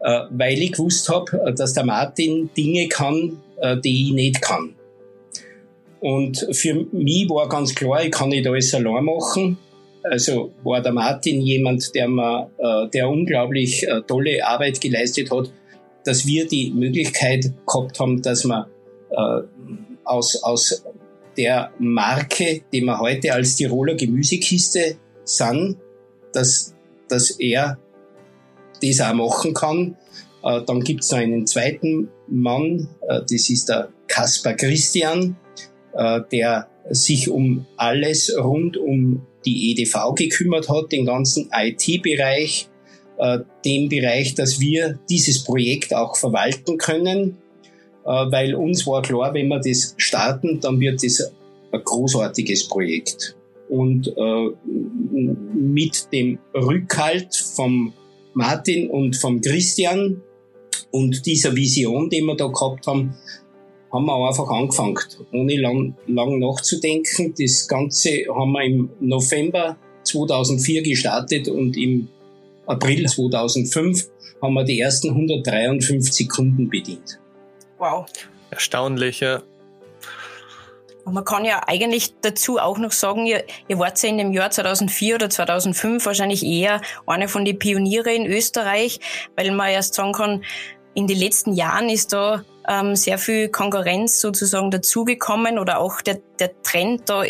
äh, 0.00 0.20
weil 0.30 0.60
ich 0.60 0.72
gewusst 0.72 1.08
habe, 1.08 1.42
äh, 1.46 1.54
dass 1.54 1.72
der 1.72 1.84
Martin 1.84 2.50
Dinge 2.54 2.88
kann, 2.88 3.40
äh, 3.60 3.78
die 3.78 4.08
ich 4.08 4.12
nicht 4.12 4.42
kann. 4.42 4.74
Und 6.02 6.48
für 6.50 6.84
mich 6.90 7.30
war 7.30 7.48
ganz 7.48 7.76
klar, 7.76 8.04
ich 8.04 8.10
kann 8.10 8.30
nicht 8.30 8.44
alles 8.44 8.74
allein 8.74 9.04
machen. 9.04 9.56
Also 10.02 10.52
war 10.64 10.82
der 10.82 10.92
Martin 10.92 11.40
jemand, 11.40 11.94
der 11.94 12.08
mir, 12.08 12.50
äh, 12.58 12.88
der 12.90 13.08
unglaublich 13.08 13.86
äh, 13.86 14.02
tolle 14.02 14.44
Arbeit 14.44 14.80
geleistet 14.80 15.30
hat, 15.30 15.52
dass 16.04 16.26
wir 16.26 16.48
die 16.48 16.72
Möglichkeit 16.72 17.52
gehabt 17.64 18.00
haben, 18.00 18.20
dass 18.20 18.44
wir 18.44 18.68
äh, 19.10 19.42
aus, 20.02 20.42
aus 20.42 20.84
der 21.36 21.70
Marke, 21.78 22.62
die 22.72 22.80
wir 22.80 22.98
heute 22.98 23.32
als 23.32 23.54
Tiroler 23.54 23.94
Gemüsekiste 23.94 24.96
sind, 25.22 25.76
dass, 26.32 26.74
dass 27.08 27.30
er 27.38 27.78
das 28.82 29.00
auch 29.00 29.14
machen 29.14 29.54
kann. 29.54 29.96
Dann 30.42 30.80
gibt's 30.80 31.12
noch 31.12 31.18
einen 31.18 31.46
zweiten 31.46 32.08
Mann, 32.26 32.88
das 33.08 33.30
ist 33.48 33.68
der 33.68 33.90
Kaspar 34.08 34.54
Christian, 34.54 35.36
der 35.94 36.68
sich 36.90 37.28
um 37.28 37.66
alles 37.76 38.34
rund 38.36 38.76
um 38.76 39.26
die 39.44 39.72
EDV 39.72 40.14
gekümmert 40.14 40.68
hat, 40.68 40.92
den 40.92 41.06
ganzen 41.06 41.50
IT-Bereich, 41.52 42.68
äh, 43.18 43.40
den 43.64 43.88
Bereich, 43.88 44.34
dass 44.34 44.60
wir 44.60 44.98
dieses 45.08 45.44
Projekt 45.44 45.94
auch 45.94 46.16
verwalten 46.16 46.78
können, 46.78 47.38
äh, 48.04 48.08
weil 48.08 48.54
uns 48.54 48.86
war 48.86 49.02
klar, 49.02 49.34
wenn 49.34 49.48
wir 49.48 49.60
das 49.60 49.94
starten, 49.96 50.60
dann 50.60 50.80
wird 50.80 51.02
das 51.02 51.32
ein 51.72 51.82
großartiges 51.84 52.68
Projekt. 52.68 53.36
Und 53.68 54.08
äh, 54.08 54.50
mit 55.54 56.12
dem 56.12 56.38
Rückhalt 56.54 57.34
vom 57.34 57.92
Martin 58.34 58.90
und 58.90 59.16
vom 59.16 59.40
Christian 59.40 60.22
und 60.90 61.24
dieser 61.24 61.54
Vision, 61.56 62.10
die 62.10 62.20
wir 62.20 62.36
da 62.36 62.48
gehabt 62.48 62.86
haben, 62.86 63.14
haben 63.92 64.06
wir 64.06 64.26
einfach 64.26 64.48
angefangen, 64.48 64.98
ohne 65.32 65.56
lang, 65.60 65.94
lang 66.06 66.38
nachzudenken. 66.38 67.34
Das 67.38 67.68
Ganze 67.68 68.24
haben 68.34 68.52
wir 68.52 68.62
im 68.62 68.90
November 69.00 69.76
2004 70.04 70.82
gestartet 70.82 71.48
und 71.48 71.76
im 71.76 72.08
April 72.66 73.06
2005 73.06 74.08
haben 74.40 74.54
wir 74.54 74.64
die 74.64 74.80
ersten 74.80 75.10
153 75.10 76.28
Kunden 76.28 76.68
bedient. 76.68 77.20
Wow. 77.78 78.06
Erstaunlich, 78.50 79.20
ja. 79.20 79.42
Und 81.04 81.14
man 81.14 81.24
kann 81.24 81.44
ja 81.44 81.62
eigentlich 81.66 82.14
dazu 82.20 82.58
auch 82.58 82.78
noch 82.78 82.92
sagen, 82.92 83.26
ihr, 83.26 83.44
ihr 83.66 83.78
wart 83.78 84.00
ja 84.02 84.08
in 84.08 84.18
dem 84.18 84.32
Jahr 84.32 84.50
2004 84.50 85.16
oder 85.16 85.30
2005 85.30 86.06
wahrscheinlich 86.06 86.44
eher 86.44 86.80
eine 87.06 87.26
von 87.28 87.44
den 87.44 87.58
Pioniere 87.58 88.12
in 88.12 88.26
Österreich, 88.26 89.00
weil 89.36 89.50
man 89.50 89.70
erst 89.70 89.94
sagen 89.94 90.12
kann, 90.12 90.44
in 90.94 91.06
den 91.06 91.18
letzten 91.18 91.52
Jahren 91.52 91.88
ist 91.88 92.12
da 92.12 92.44
ähm, 92.68 92.96
sehr 92.96 93.18
viel 93.18 93.48
Konkurrenz 93.48 94.20
sozusagen 94.20 94.70
dazugekommen 94.70 95.58
oder 95.58 95.78
auch 95.78 96.00
der, 96.00 96.20
der 96.38 96.50
Trend 96.62 97.08
da 97.08 97.24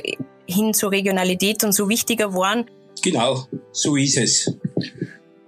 hin 0.47 0.75
zur 0.75 0.91
Regionalität 0.91 1.65
und 1.65 1.73
so 1.73 1.89
wichtiger 1.89 2.29
geworden. 2.29 2.67
Genau, 3.03 3.47
so 3.73 3.97
ist 3.97 4.19
es. 4.19 4.57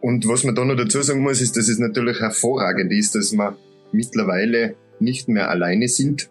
Und 0.00 0.26
was 0.28 0.44
man 0.44 0.54
da 0.54 0.64
noch 0.64 0.76
dazu 0.76 1.02
sagen 1.02 1.22
muss, 1.22 1.40
ist, 1.40 1.56
dass 1.56 1.68
es 1.68 1.78
natürlich 1.78 2.20
hervorragend 2.20 2.92
ist, 2.92 3.14
dass 3.14 3.32
wir 3.32 3.56
mittlerweile 3.92 4.76
nicht 5.00 5.28
mehr 5.28 5.50
alleine 5.50 5.88
sind. 5.88 6.28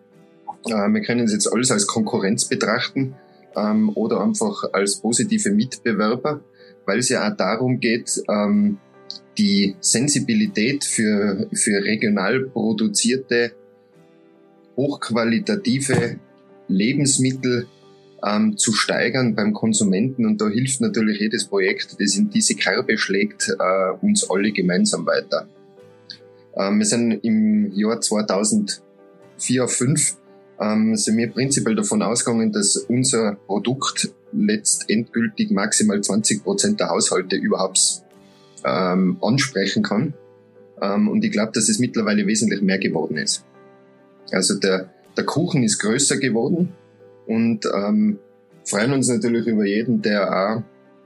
Äh, 0.66 0.90
wir 0.90 1.02
können 1.02 1.26
es 1.26 1.34
jetzt 1.34 1.52
alles 1.52 1.72
als 1.72 1.88
Konkurrenz 1.88 2.46
betrachten 2.46 3.16
ähm, 3.56 3.90
oder 3.96 4.22
einfach 4.22 4.64
als 4.74 4.98
positive 4.98 5.52
Mitbewerber, 5.52 6.42
weil 6.86 7.00
es 7.00 7.10
ja 7.10 7.28
auch 7.28 7.36
darum 7.36 7.80
geht, 7.80 8.22
ähm, 8.30 8.78
die 9.38 9.76
Sensibilität 9.80 10.84
für, 10.84 11.48
für 11.54 11.84
regional 11.84 12.46
produzierte, 12.46 13.54
hochqualitative 14.76 16.20
Lebensmittel 16.68 17.68
ähm, 18.26 18.58
zu 18.58 18.74
steigern 18.74 19.36
beim 19.36 19.54
Konsumenten. 19.54 20.26
Und 20.26 20.42
da 20.42 20.48
hilft 20.48 20.82
natürlich 20.82 21.20
jedes 21.20 21.46
Projekt, 21.46 21.96
das 22.00 22.16
in 22.16 22.30
diese 22.30 22.56
Kerbe 22.56 22.98
schlägt, 22.98 23.50
äh, 23.50 24.06
uns 24.06 24.30
alle 24.30 24.52
gemeinsam 24.52 25.06
weiter. 25.06 25.48
Ähm, 26.56 26.80
wir 26.80 26.86
sind 26.86 27.12
im 27.24 27.72
Jahr 27.74 28.00
2004, 28.00 28.84
2005 29.38 30.18
ähm, 30.60 30.96
sind 30.96 31.18
wir 31.18 31.32
prinzipiell 31.32 31.76
davon 31.76 32.02
ausgegangen, 32.02 32.52
dass 32.52 32.78
unser 32.78 33.36
Produkt 33.48 34.14
letztendgültig 34.32 35.52
maximal 35.52 36.02
20 36.02 36.44
Prozent 36.44 36.80
der 36.80 36.90
Haushalte 36.90 37.36
überhaupt 37.36 38.03
ähm, 38.66 39.18
ansprechen 39.22 39.84
kann. 39.84 40.14
Ähm, 40.82 41.08
und 41.08 41.24
ich 41.24 41.32
glaube, 41.32 41.52
dass 41.54 41.70
es 41.70 41.80
mittlerweile 41.80 42.28
wesentlich 42.28 42.62
mehr 42.62 42.80
geworden 42.80 43.18
ist. 43.18 43.46
Also 44.32 44.58
der, 44.60 44.90
der 45.16 45.26
Kuchen 45.26 45.64
ist 45.64 45.80
größer 45.80 46.18
geworden 46.18 46.74
und 47.28 47.66
ähm, 47.74 48.20
freuen 48.66 48.94
uns 48.94 49.08
natürlich 49.08 49.48
über 49.48 49.66
jeden, 49.66 50.02
der 50.02 50.32
auch 50.32 50.64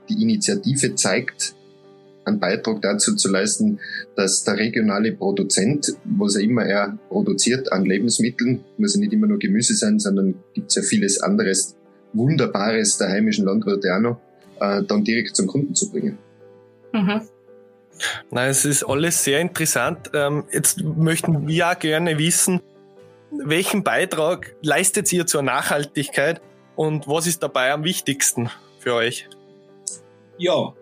die 0.08 0.22
Initiative 0.22 0.94
zeigt, 0.94 1.54
einen 2.24 2.40
Beitrag 2.40 2.82
dazu 2.82 3.16
zu 3.16 3.30
leisten, 3.30 3.80
dass 4.14 4.44
der 4.44 4.58
regionale 4.58 5.12
Produzent, 5.12 5.94
was 6.04 6.36
er 6.36 6.42
immer 6.42 6.64
er 6.64 6.98
produziert 7.08 7.72
an 7.72 7.84
Lebensmitteln, 7.84 8.64
muss 8.76 8.94
ja 8.94 9.00
nicht 9.00 9.12
immer 9.12 9.26
nur 9.26 9.38
Gemüse 9.38 9.74
sein, 9.74 9.98
sondern 9.98 10.34
gibt 10.54 10.68
es 10.68 10.76
ja 10.76 10.82
vieles 10.82 11.20
anderes 11.20 11.74
Wunderbares 12.12 12.98
der 12.98 13.08
heimischen 13.08 13.44
Landwirte 13.44 13.94
auch 13.94 14.00
noch, 14.00 14.20
äh, 14.60 14.82
dann 14.84 15.04
direkt 15.04 15.36
zum 15.36 15.46
Kunden 15.46 15.74
zu 15.74 15.90
bringen. 15.90 16.18
Mhm. 16.92 17.22
Na, 18.30 18.46
es 18.46 18.64
ist 18.64 18.84
alles 18.84 19.24
sehr 19.24 19.40
interessant. 19.40 20.10
Ähm, 20.14 20.44
jetzt 20.52 20.82
möchten 20.82 21.48
wir 21.48 21.70
auch 21.70 21.78
gerne 21.78 22.18
wissen, 22.18 22.60
welchen 23.30 23.82
Beitrag 23.82 24.54
leistet 24.62 25.12
ihr 25.12 25.26
zur 25.26 25.42
Nachhaltigkeit 25.42 26.40
und 26.76 27.08
was 27.08 27.26
ist 27.26 27.42
dabei 27.42 27.72
am 27.72 27.84
wichtigsten 27.84 28.50
für 28.78 28.94
euch? 28.94 29.28
Ja, 30.36 30.74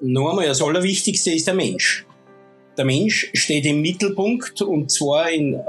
noch 0.00 0.30
einmal, 0.30 0.46
das 0.46 0.62
Allerwichtigste 0.62 1.30
ist 1.30 1.46
der 1.46 1.54
Mensch. 1.54 2.06
Der 2.76 2.84
Mensch 2.84 3.30
steht 3.34 3.66
im 3.66 3.82
Mittelpunkt 3.82 4.62
und 4.62 4.90
zwar 4.90 5.30
in, 5.30 5.54
äh, 5.54 5.60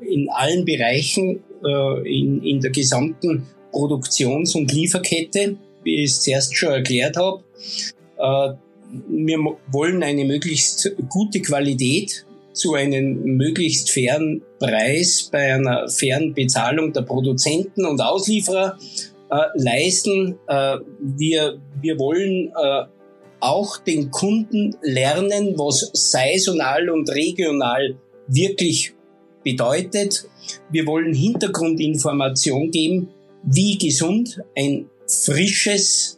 in 0.00 0.28
allen 0.28 0.64
Bereichen, 0.64 1.42
äh, 1.64 2.18
in, 2.18 2.42
in 2.42 2.60
der 2.60 2.70
gesamten 2.70 3.46
Produktions- 3.70 4.54
und 4.54 4.72
Lieferkette, 4.72 5.56
wie 5.84 6.02
ich 6.02 6.10
es 6.10 6.22
zuerst 6.22 6.56
schon 6.56 6.70
erklärt 6.70 7.16
habe. 7.16 7.44
Wir 9.08 9.38
wollen 9.70 10.02
eine 10.02 10.24
möglichst 10.24 10.94
gute 11.08 11.40
Qualität 11.40 12.24
zu 12.52 12.74
einem 12.74 13.22
möglichst 13.36 13.90
fairen 13.90 14.42
Preis 14.58 15.28
bei 15.30 15.54
einer 15.54 15.88
fairen 15.88 16.34
Bezahlung 16.34 16.92
der 16.92 17.02
Produzenten 17.02 17.84
und 17.84 18.00
Auslieferer 18.00 18.78
äh, 19.30 19.36
leisten. 19.54 20.38
Äh, 20.48 20.78
wir, 21.00 21.60
wir 21.80 21.98
wollen 21.98 22.48
äh, 22.48 22.84
auch 23.40 23.78
den 23.78 24.10
Kunden 24.10 24.76
lernen, 24.82 25.54
was 25.56 25.90
saisonal 25.92 26.90
und 26.90 27.08
regional 27.10 27.96
wirklich 28.26 28.94
bedeutet. 29.44 30.28
Wir 30.70 30.86
wollen 30.86 31.14
Hintergrundinformation 31.14 32.70
geben, 32.70 33.08
wie 33.44 33.78
gesund 33.78 34.40
ein 34.56 34.90
frisches, 35.06 36.17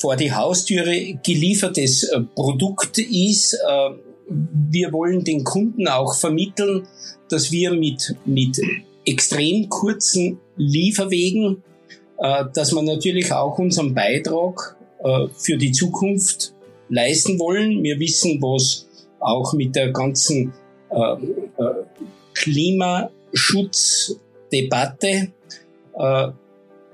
vor 0.00 0.16
die 0.16 0.32
Haustüre 0.32 1.18
geliefertes 1.24 2.02
äh, 2.04 2.20
Produkt 2.34 2.98
ist. 2.98 3.54
Äh, 3.54 3.90
wir 4.70 4.92
wollen 4.92 5.24
den 5.24 5.42
Kunden 5.44 5.88
auch 5.88 6.14
vermitteln, 6.14 6.86
dass 7.28 7.50
wir 7.50 7.72
mit, 7.72 8.14
mit 8.24 8.60
extrem 9.06 9.68
kurzen 9.68 10.38
Lieferwegen, 10.56 11.62
äh, 12.18 12.44
dass 12.54 12.70
man 12.72 12.84
natürlich 12.84 13.32
auch 13.32 13.58
unseren 13.58 13.94
Beitrag 13.94 14.76
für 15.36 15.56
die 15.56 15.70
Zukunft 15.70 16.52
leisten 16.88 17.38
wollen. 17.38 17.84
Wir 17.84 18.00
wissen, 18.00 18.42
was 18.42 18.88
auch 19.20 19.52
mit 19.52 19.76
der 19.76 19.92
ganzen 19.92 20.52
Klimaschutzdebatte 22.34 25.28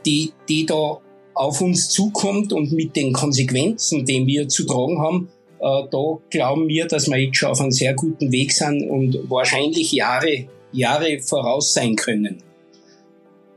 die, 0.05 0.33
die 0.51 0.67
da 0.67 1.01
auf 1.35 1.61
uns 1.61 1.89
zukommt 1.89 2.53
und 2.53 2.73
mit 2.73 2.97
den 2.97 3.13
Konsequenzen, 3.13 4.05
die 4.05 4.27
wir 4.27 4.49
zu 4.49 4.67
tragen 4.67 5.01
haben, 5.01 5.29
äh, 5.61 5.89
da 5.91 6.19
glauben 6.31 6.69
wir, 6.69 6.87
dass 6.87 7.09
wir 7.09 7.19
jetzt 7.19 7.37
schon 7.39 7.51
auf 7.51 7.61
einem 7.61 7.73
sehr 7.73 7.95
guten 7.95 8.31
Weg 8.33 8.53
sind 8.53 8.89
und 8.89 9.19
wahrscheinlich 9.31 9.93
Jahre, 9.93 10.47
Jahre 10.73 11.19
voraus 11.21 11.73
sein 11.73 11.97
können. 11.97 12.43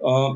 Äh, 0.01 0.29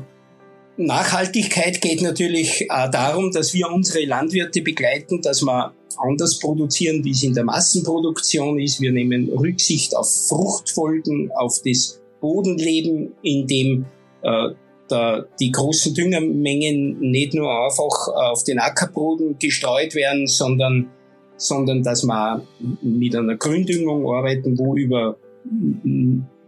Nachhaltigkeit 0.76 1.80
geht 1.80 2.02
natürlich 2.02 2.70
auch 2.70 2.90
darum, 2.90 3.30
dass 3.30 3.54
wir 3.54 3.70
unsere 3.70 4.04
Landwirte 4.04 4.62
begleiten, 4.62 5.20
dass 5.20 5.42
wir 5.42 5.72
anders 5.98 6.38
produzieren, 6.38 7.04
wie 7.04 7.10
es 7.10 7.22
in 7.22 7.34
der 7.34 7.44
Massenproduktion 7.44 8.58
ist. 8.58 8.80
Wir 8.80 8.92
nehmen 8.92 9.28
Rücksicht 9.30 9.96
auf 9.96 10.08
Fruchtfolgen, 10.28 11.30
auf 11.32 11.60
das 11.64 12.00
Bodenleben, 12.20 13.12
in 13.22 13.46
dem 13.46 13.84
äh, 14.22 14.50
da 14.92 15.24
die 15.40 15.50
großen 15.50 15.94
Düngermengen 15.94 17.00
nicht 17.00 17.34
nur 17.34 17.50
einfach 17.50 18.08
auf 18.08 18.44
den 18.44 18.58
Ackerboden 18.58 19.38
gestreut 19.38 19.94
werden, 19.94 20.26
sondern, 20.26 20.90
sondern 21.36 21.82
dass 21.82 22.04
wir 22.04 22.46
mit 22.82 23.16
einer 23.16 23.36
Gründüngung 23.36 24.06
arbeiten, 24.06 24.58
wo 24.58 24.76
über 24.76 25.16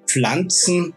Pflanzen, 0.07 0.94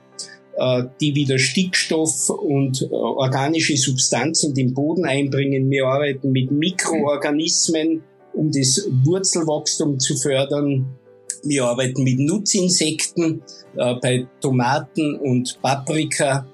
äh, 0.57 0.83
die 1.01 1.15
wieder 1.15 1.37
Stickstoff 1.37 2.29
und 2.29 2.81
äh, 2.81 2.85
organische 2.87 3.77
Substanzen 3.77 4.49
in 4.49 4.55
den 4.55 4.73
Boden 4.73 5.05
einbringen. 5.05 5.69
Wir 5.69 5.85
arbeiten 5.85 6.31
mit 6.31 6.51
Mikroorganismen, 6.51 8.03
um 8.33 8.51
das 8.51 8.87
Wurzelwachstum 9.03 9.99
zu 9.99 10.15
fördern. 10.15 10.85
Wir 11.43 11.65
arbeiten 11.65 12.03
mit 12.03 12.19
Nutzinsekten 12.19 13.43
äh, 13.75 13.95
bei 14.01 14.27
Tomaten 14.41 15.15
und 15.15 15.59
Paprika. 15.61 16.47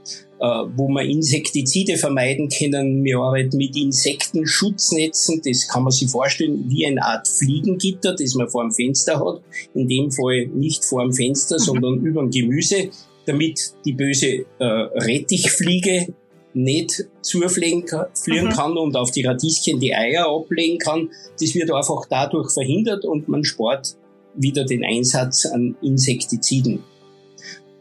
Äh, 0.44 0.66
wo 0.76 0.90
wir 0.90 1.04
Insektizide 1.04 1.96
vermeiden 1.96 2.50
können. 2.50 3.02
Wir 3.06 3.18
arbeiten 3.18 3.56
mit 3.56 3.78
Insektenschutznatzen. 3.78 5.42
Das 5.42 5.70
kann 5.70 5.84
man 5.84 5.92
sich 5.94 6.10
vorstellen 6.10 6.66
wie 6.68 6.86
eine 6.86 7.02
Art 7.02 7.30
Fliegengitter, 7.30 8.14
das 8.14 8.36
man 8.36 8.50
vor 8.50 8.64
dem 8.64 8.74
Fenster 8.74 9.26
hat. 9.26 9.42
In 9.74 9.88
dem 9.88 10.12
Fall 10.12 10.48
nicht 10.48 10.84
vor 10.84 11.02
dem 11.02 11.14
Fenster, 11.14 11.56
mhm. 11.56 11.64
sondern 11.64 12.00
über 12.02 12.22
dem 12.24 12.30
Gemüse, 12.30 12.90
damit 13.26 13.74
die 13.86 13.94
böse 13.94 14.46
äh, 14.60 14.66
Rettichfliege 14.66 16.14
nicht 16.54 17.06
zufliegen 17.22 17.86
mhm. 18.28 18.50
kann 18.50 18.78
und 18.78 18.98
auf 18.98 19.12
die 19.12 19.26
Radieschen 19.26 19.80
die 19.80 19.96
Eier 19.96 20.28
ablegen 20.28 20.78
kann. 20.78 21.10
Das 21.40 21.56
wird 21.56 21.72
einfach 21.72 22.06
dadurch 22.10 22.52
verhindert 22.52 23.06
und 23.06 23.30
man 23.30 23.46
spart 23.46 23.96
wieder 24.36 24.66
den 24.66 24.84
Einsatz 24.84 25.46
an 25.46 25.78
Insektiziden. 25.82 26.84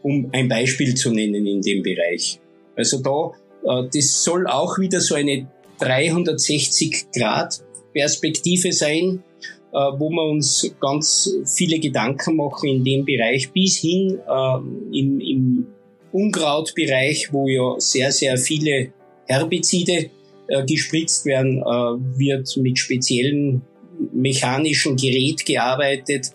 Um 0.01 0.29
ein 0.31 0.47
Beispiel 0.47 0.95
zu 0.95 1.11
nennen 1.11 1.45
in 1.45 1.61
dem 1.61 1.83
Bereich. 1.83 2.39
Also 2.75 3.01
da, 3.01 3.31
äh, 3.69 3.89
das 3.93 4.23
soll 4.23 4.47
auch 4.47 4.79
wieder 4.79 5.01
so 5.01 5.15
eine 5.15 5.47
360 5.79 7.11
Grad 7.15 7.63
Perspektive 7.93 8.73
sein, 8.73 9.23
äh, 9.71 9.77
wo 9.97 10.09
wir 10.09 10.23
uns 10.23 10.71
ganz 10.79 11.29
viele 11.45 11.79
Gedanken 11.79 12.35
machen 12.35 12.69
in 12.69 12.83
dem 12.83 13.05
Bereich 13.05 13.51
bis 13.51 13.77
hin 13.77 14.19
äh, 14.27 14.97
im, 14.97 15.19
im 15.19 15.67
Unkrautbereich, 16.11 17.31
wo 17.31 17.47
ja 17.47 17.79
sehr, 17.79 18.11
sehr 18.11 18.37
viele 18.37 18.93
Herbizide 19.25 20.09
äh, 20.47 20.65
gespritzt 20.65 21.25
werden, 21.25 21.61
wird 22.17 22.55
mit 22.57 22.77
speziellen 22.77 23.61
mechanischen 24.11 24.95
Gerät 24.95 25.45
gearbeitet, 25.45 26.31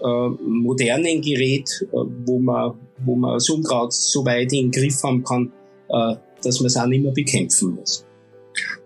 modernen 0.00 1.20
Gerät, 1.20 1.68
wo 1.90 2.38
man, 2.38 2.74
wo 3.04 3.16
man 3.16 3.34
das 3.34 3.50
Unkraut 3.50 3.92
so 3.92 4.24
weit 4.24 4.52
in 4.52 4.70
den 4.70 4.70
Griff 4.70 5.02
haben 5.02 5.24
kann, 5.24 5.52
dass 5.88 6.60
man 6.60 6.66
es 6.66 6.76
auch 6.76 6.86
nicht 6.86 7.02
mehr 7.02 7.12
bekämpfen 7.12 7.74
muss. 7.74 8.04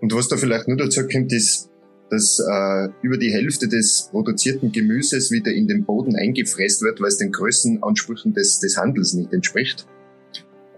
Und 0.01 0.15
was 0.15 0.29
da 0.29 0.37
vielleicht 0.37 0.69
nur 0.69 0.77
dazu 0.77 1.03
kommt, 1.07 1.33
ist, 1.33 1.71
dass 2.11 2.39
äh, 2.41 2.89
über 3.01 3.17
die 3.17 3.33
Hälfte 3.33 3.69
des 3.69 4.09
produzierten 4.11 4.71
Gemüses 4.71 5.31
wieder 5.31 5.51
in 5.51 5.67
den 5.67 5.85
Boden 5.85 6.15
eingefräst 6.15 6.83
wird, 6.83 7.01
weil 7.01 7.09
es 7.09 7.17
den 7.17 7.33
Größenansprüchen 7.33 8.35
des, 8.35 8.61
des 8.61 8.77
Handels 8.77 9.15
nicht 9.15 9.33
entspricht. 9.33 9.87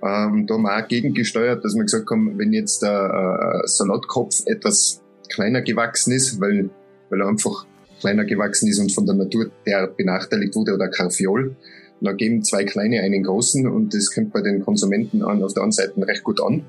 Ähm, 0.01 0.47
da 0.47 0.55
haben 0.55 0.63
wir 0.63 0.77
auch 0.77 0.87
gegengesteuert, 0.87 1.65
dass 1.65 1.75
wir 1.75 1.83
gesagt 1.83 2.09
haben, 2.09 2.39
wenn 2.39 2.53
jetzt 2.53 2.83
der 2.83 3.63
äh, 3.65 3.67
Salatkopf 3.67 4.43
etwas 4.47 5.03
kleiner 5.29 5.63
gewachsen 5.63 6.13
ist, 6.13 6.41
weil, 6.41 6.71
weil 7.11 7.21
er 7.21 7.27
einfach 7.27 7.67
kleiner 8.01 8.25
gewachsen 8.25 8.69
ist 8.69 8.79
und 8.79 8.93
von 8.93 9.07
der 9.07 9.17
Natur 9.17 9.51
der 9.67 9.89
benachteiligt 9.89 10.55
wurde 10.55 10.75
oder 10.75 10.89
Karfiol, 10.89 11.57
da 12.05 12.13
geben 12.13 12.43
zwei 12.43 12.65
kleine 12.65 13.01
einen 13.01 13.23
großen 13.23 13.67
und 13.67 13.95
das 13.95 14.13
kommt 14.13 14.33
bei 14.33 14.43
den 14.43 14.65
Konsumenten 14.65 15.23
an, 15.23 15.43
auf 15.43 15.55
der 15.55 15.63
einen 15.63 15.73
Seite 15.73 15.95
recht 16.07 16.25
gut 16.25 16.41
an. 16.41 16.65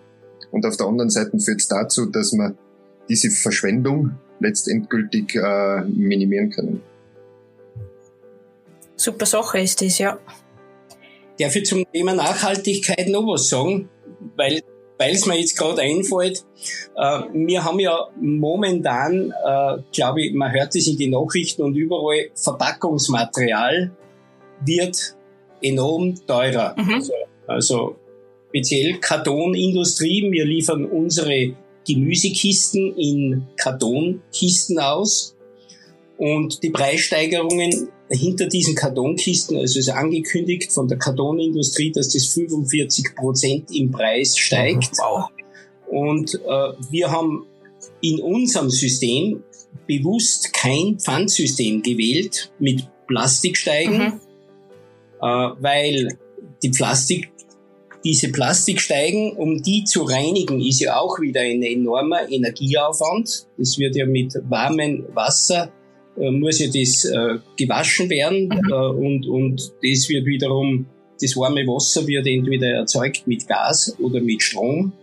Und 0.52 0.66
auf 0.66 0.78
der 0.78 0.88
anderen 0.88 1.10
Seite 1.10 1.40
führt 1.40 1.62
es 1.62 1.68
dazu, 1.68 2.06
dass 2.06 2.34
man 2.34 2.58
diese 3.10 3.30
Verschwendung 3.30 4.12
letztendgültig 4.40 5.36
äh, 5.36 5.82
minimieren 5.82 6.50
können. 6.50 6.82
Super 8.96 9.26
Sache 9.26 9.60
ist 9.60 9.82
das, 9.82 9.98
ja. 9.98 10.18
Darf 11.40 11.56
ich 11.56 11.66
zum 11.66 11.86
Thema 11.92 12.14
Nachhaltigkeit 12.14 13.10
noch 13.10 13.28
was 13.28 13.50
sagen? 13.50 13.90
Weil 14.38 14.62
weil 14.98 15.14
es 15.14 15.26
mir 15.26 15.40
jetzt 15.40 15.58
gerade 15.58 15.82
einfällt, 15.82 16.46
äh, 16.96 17.22
wir 17.34 17.64
haben 17.64 17.80
ja 17.80 18.08
momentan, 18.20 19.32
äh, 19.32 19.78
glaube 19.92 20.22
ich, 20.24 20.34
man 20.34 20.52
hört 20.54 20.76
es 20.76 20.88
in 20.88 20.98
den 20.98 21.12
Nachrichten 21.12 21.64
und 21.64 21.76
überall, 21.76 22.30
Verpackungsmaterial 22.36 23.92
wird 24.66 25.15
enorm 25.62 26.16
teurer. 26.26 26.76
Mhm. 26.78 26.94
Also, 26.94 27.14
also 27.48 27.96
speziell 28.50 29.00
Kartonindustrie. 29.00 30.32
Wir 30.32 30.46
liefern 30.46 30.86
unsere 30.86 31.54
Gemüsekisten 31.88 32.96
in 32.98 33.48
Kartonkisten 33.58 34.80
aus. 34.80 35.36
Und 36.18 36.64
die 36.64 36.70
Preissteigerungen 36.70 37.90
hinter 38.10 38.48
diesen 38.48 38.76
Kartonkisten, 38.76 39.58
also 39.58 39.80
ist 39.80 39.90
angekündigt 39.90 40.72
von 40.72 40.88
der 40.88 40.98
Kartonindustrie, 40.98 41.92
dass 41.92 42.10
das 42.10 42.28
45 42.28 43.16
Prozent 43.16 43.76
im 43.76 43.92
Preis 43.92 44.38
steigt. 44.38 44.92
Wow. 44.98 45.26
Und 45.88 46.36
äh, 46.36 46.92
wir 46.92 47.12
haben 47.12 47.46
in 48.02 48.22
unserem 48.22 48.70
System 48.70 49.44
bewusst 49.88 50.54
kein 50.54 50.98
Pfandsystem 51.00 51.82
gewählt 51.82 52.52
mit 52.60 52.88
Plastiksteigen, 53.08 53.98
mhm. 53.98 54.20
Äh, 55.26 55.62
weil 55.62 56.18
die 56.62 56.70
Plastik, 56.70 57.32
diese 58.04 58.32
Plastiksteigen, 58.32 59.34
um 59.36 59.64
die 59.64 59.84
zu 59.84 60.04
reinigen, 60.04 60.62
ist 60.62 60.82
ja 60.82 61.00
auch 61.00 61.20
wieder 61.20 61.42
ein 61.42 61.64
enormer 61.64 62.30
Energieaufwand. 62.30 63.48
Das 63.58 63.80
wird 63.80 63.96
ja 63.96 64.06
mit 64.06 64.34
warmem 64.48 65.06
Wasser 65.14 65.72
äh, 66.18 66.32
muss 66.32 66.60
ja 66.60 66.68
das 66.68 67.06
äh, 67.06 67.40
gewaschen 67.58 68.10
werden 68.10 68.46
mhm. 68.46 68.72
äh, 68.72 68.74
und, 68.74 69.28
und 69.28 69.74
das 69.84 70.08
wird 70.08 70.26
wiederum, 70.26 70.86
das 71.20 71.36
warme 71.36 71.66
Wasser 71.68 72.08
wird 72.08 72.28
entweder 72.28 72.68
erzeugt 72.68 73.28
mit 73.28 73.48
Gas 73.48 73.96
oder 74.00 74.22
mit 74.22 74.42
Strom. 74.42 74.94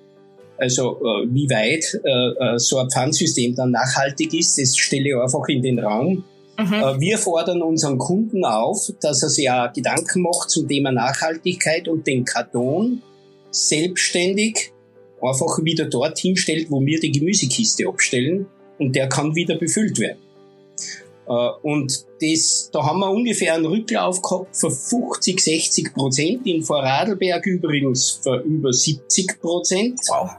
Also 0.56 1.00
äh, 1.00 1.26
wie 1.34 1.50
weit 1.50 1.84
äh 2.04 2.58
so 2.58 2.78
ein 2.78 2.88
Pfandsystem 2.88 3.54
dann 3.56 3.72
nachhaltig 3.72 4.32
ist, 4.32 4.58
das 4.58 4.76
stelle 4.76 5.08
ich 5.08 5.16
einfach 5.16 5.46
in 5.48 5.62
den 5.62 5.80
Raum. 5.80 6.24
Mhm. 6.58 6.72
Äh, 6.72 7.00
wir 7.00 7.18
fordern 7.18 7.62
unseren 7.62 7.98
Kunden 7.98 8.44
auf, 8.44 8.92
dass 9.00 9.22
er 9.22 9.30
sich 9.30 9.44
ja 9.44 9.68
Gedanken 9.68 10.22
macht 10.22 10.50
zum 10.50 10.68
Thema 10.68 10.92
Nachhaltigkeit 10.92 11.88
und 11.88 12.06
den 12.06 12.24
Karton 12.24 13.02
selbstständig 13.50 14.72
einfach 15.20 15.62
wieder 15.62 15.86
dorthin 15.86 16.36
stellt, 16.36 16.70
wo 16.70 16.84
wir 16.84 16.98
die 17.00 17.12
Gemüsekiste 17.12 17.86
abstellen 17.86 18.46
und 18.78 18.96
der 18.96 19.08
kann 19.08 19.34
wieder 19.34 19.56
befüllt 19.56 19.98
werden. 19.98 20.18
Äh, 21.28 21.48
und 21.62 22.04
das, 22.20 22.70
da 22.72 22.84
haben 22.84 23.00
wir 23.00 23.10
ungefähr 23.10 23.54
einen 23.54 23.66
Rücklauf 23.66 24.20
gehabt 24.20 24.56
von 24.56 24.70
50, 24.70 25.40
60 25.40 25.94
Prozent, 25.94 26.46
in 26.46 26.62
Vorarlberg 26.62 27.46
übrigens 27.46 28.20
für 28.22 28.40
über 28.40 28.72
70 28.72 29.40
Prozent. 29.40 30.00
Wow. 30.08 30.30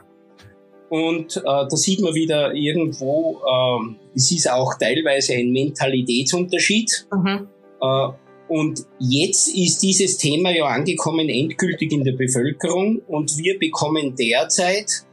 Und 0.94 1.38
äh, 1.38 1.42
da 1.44 1.70
sieht 1.72 2.02
man 2.02 2.14
wieder 2.14 2.54
irgendwo, 2.54 3.42
äh, 3.42 3.96
es 4.16 4.32
ist 4.32 4.48
auch 4.48 4.76
teilweise 4.78 5.34
ein 5.34 5.52
Mentalitätsunterschied. 5.52 7.08
Mhm. 7.12 7.48
Äh, 7.82 8.08
und 8.48 8.86
jetzt 9.00 9.56
ist 9.56 9.82
dieses 9.82 10.18
Thema 10.18 10.52
ja 10.52 10.66
angekommen 10.66 11.30
endgültig 11.30 11.92
in 11.92 12.04
der 12.04 12.12
Bevölkerung 12.12 13.02
und 13.08 13.36
wir 13.40 13.58
bekommen 13.58 14.14
derzeit 14.16 15.04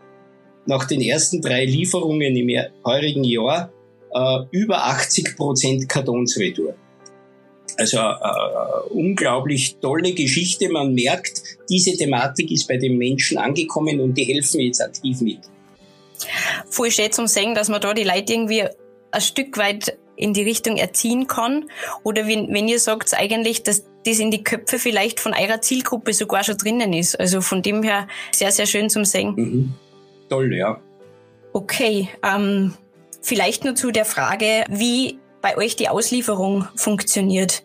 nach 0.67 0.85
den 0.85 1.01
ersten 1.01 1.41
drei 1.41 1.65
Lieferungen 1.65 2.37
im 2.37 2.51
heurigen 2.85 3.25
Jahr 3.25 3.73
äh, 4.13 4.39
über 4.51 4.85
80 4.85 5.35
Prozent 5.35 5.89
Kartonsretour. 5.89 6.75
Also 7.79 7.97
äh, 7.97 8.91
unglaublich 8.91 9.77
tolle 9.81 10.13
Geschichte. 10.13 10.69
Man 10.69 10.93
merkt, 10.93 11.43
diese 11.71 11.97
Thematik 11.97 12.51
ist 12.51 12.69
bei 12.69 12.77
den 12.77 12.99
Menschen 12.99 13.39
angekommen 13.39 13.99
und 14.01 14.19
die 14.19 14.25
helfen 14.25 14.61
jetzt 14.61 14.83
aktiv 14.83 15.23
mit. 15.23 15.39
Voll 16.69 16.91
schön 16.91 17.13
zum 17.13 17.27
Sagen, 17.27 17.55
dass 17.55 17.69
man 17.69 17.81
da 17.81 17.95
die 17.95 18.05
Leute 18.05 18.33
irgendwie 18.33 18.65
ein 19.11 19.21
Stück 19.21 19.57
weit 19.59 19.99
in 20.17 20.35
die 20.35 20.43
Richtung 20.43 20.77
erziehen 20.77 21.27
kann. 21.27 21.71
Oder 22.03 22.27
wenn, 22.27 22.53
wenn 22.53 22.69
ihr 22.69 22.79
sagt 22.79 23.15
eigentlich, 23.15 23.63
dass 23.63 23.85
das 24.05 24.19
in 24.19 24.31
die 24.31 24.45
Köpfe 24.45 24.79
vielleicht 24.79 25.21
von 25.21 25.35
eurer 25.35 25.61
Zielgruppe 25.61 26.13
sogar 26.13 26.45
schon 26.45 26.57
drinnen 26.57 26.93
ist. 26.93 27.19
Also 27.19 27.41
von 27.41 27.63
dem 27.63 27.83
her 27.83 28.09
sehr, 28.33 28.53
sehr 28.53 28.67
schön 28.67 28.91
zum 28.91 29.05
Singen. 29.05 29.35
Mhm. 29.37 29.75
Toll, 30.29 30.55
ja. 30.55 30.81
Okay, 31.53 32.09
ähm, 32.23 32.75
Vielleicht 33.23 33.65
nur 33.65 33.75
zu 33.75 33.91
der 33.91 34.05
Frage, 34.05 34.65
wie 34.69 35.19
bei 35.43 35.57
euch 35.57 35.77
die 35.77 35.89
Auslieferung 35.89 36.67
funktioniert. 36.75 37.65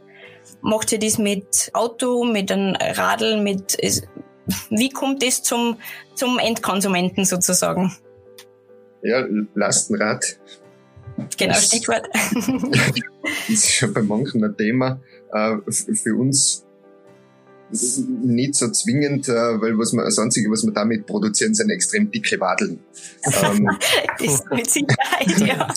Macht 0.61 0.91
ihr 0.91 0.99
das 0.99 1.17
mit 1.17 1.71
Auto, 1.73 2.23
mit 2.23 2.51
einem 2.51 2.75
Radl, 2.75 3.41
mit, 3.41 3.77
wie 4.69 4.89
kommt 4.89 5.23
das 5.23 5.43
zum, 5.43 5.77
zum 6.13 6.39
Endkonsumenten 6.39 7.25
sozusagen? 7.25 7.95
Ja, 9.05 9.25
Lastenrad. 9.53 10.37
Genau, 11.37 11.53
das 11.53 11.67
Stichwort. 11.67 12.07
ist 13.47 13.71
schon 13.71 13.93
bei 13.93 14.01
manchen 14.01 14.43
ein 14.43 14.57
Thema. 14.57 14.99
Äh, 15.31 15.57
für 15.71 16.15
uns 16.15 16.65
nicht 18.23 18.55
so 18.55 18.69
zwingend, 18.71 19.27
äh, 19.27 19.31
weil 19.33 19.77
was 19.77 19.93
man, 19.93 20.05
das 20.05 20.19
Einzige, 20.19 20.49
was 20.51 20.65
wir 20.65 20.73
damit 20.73 21.05
produzieren, 21.05 21.53
sind 21.53 21.69
extrem 21.69 22.11
dicke 22.11 22.39
Wadeln. 22.39 22.79
ähm, 23.25 23.69
das 24.19 24.43
mit 24.51 24.69
Sicherheit, 24.69 25.39
ja. 25.39 25.67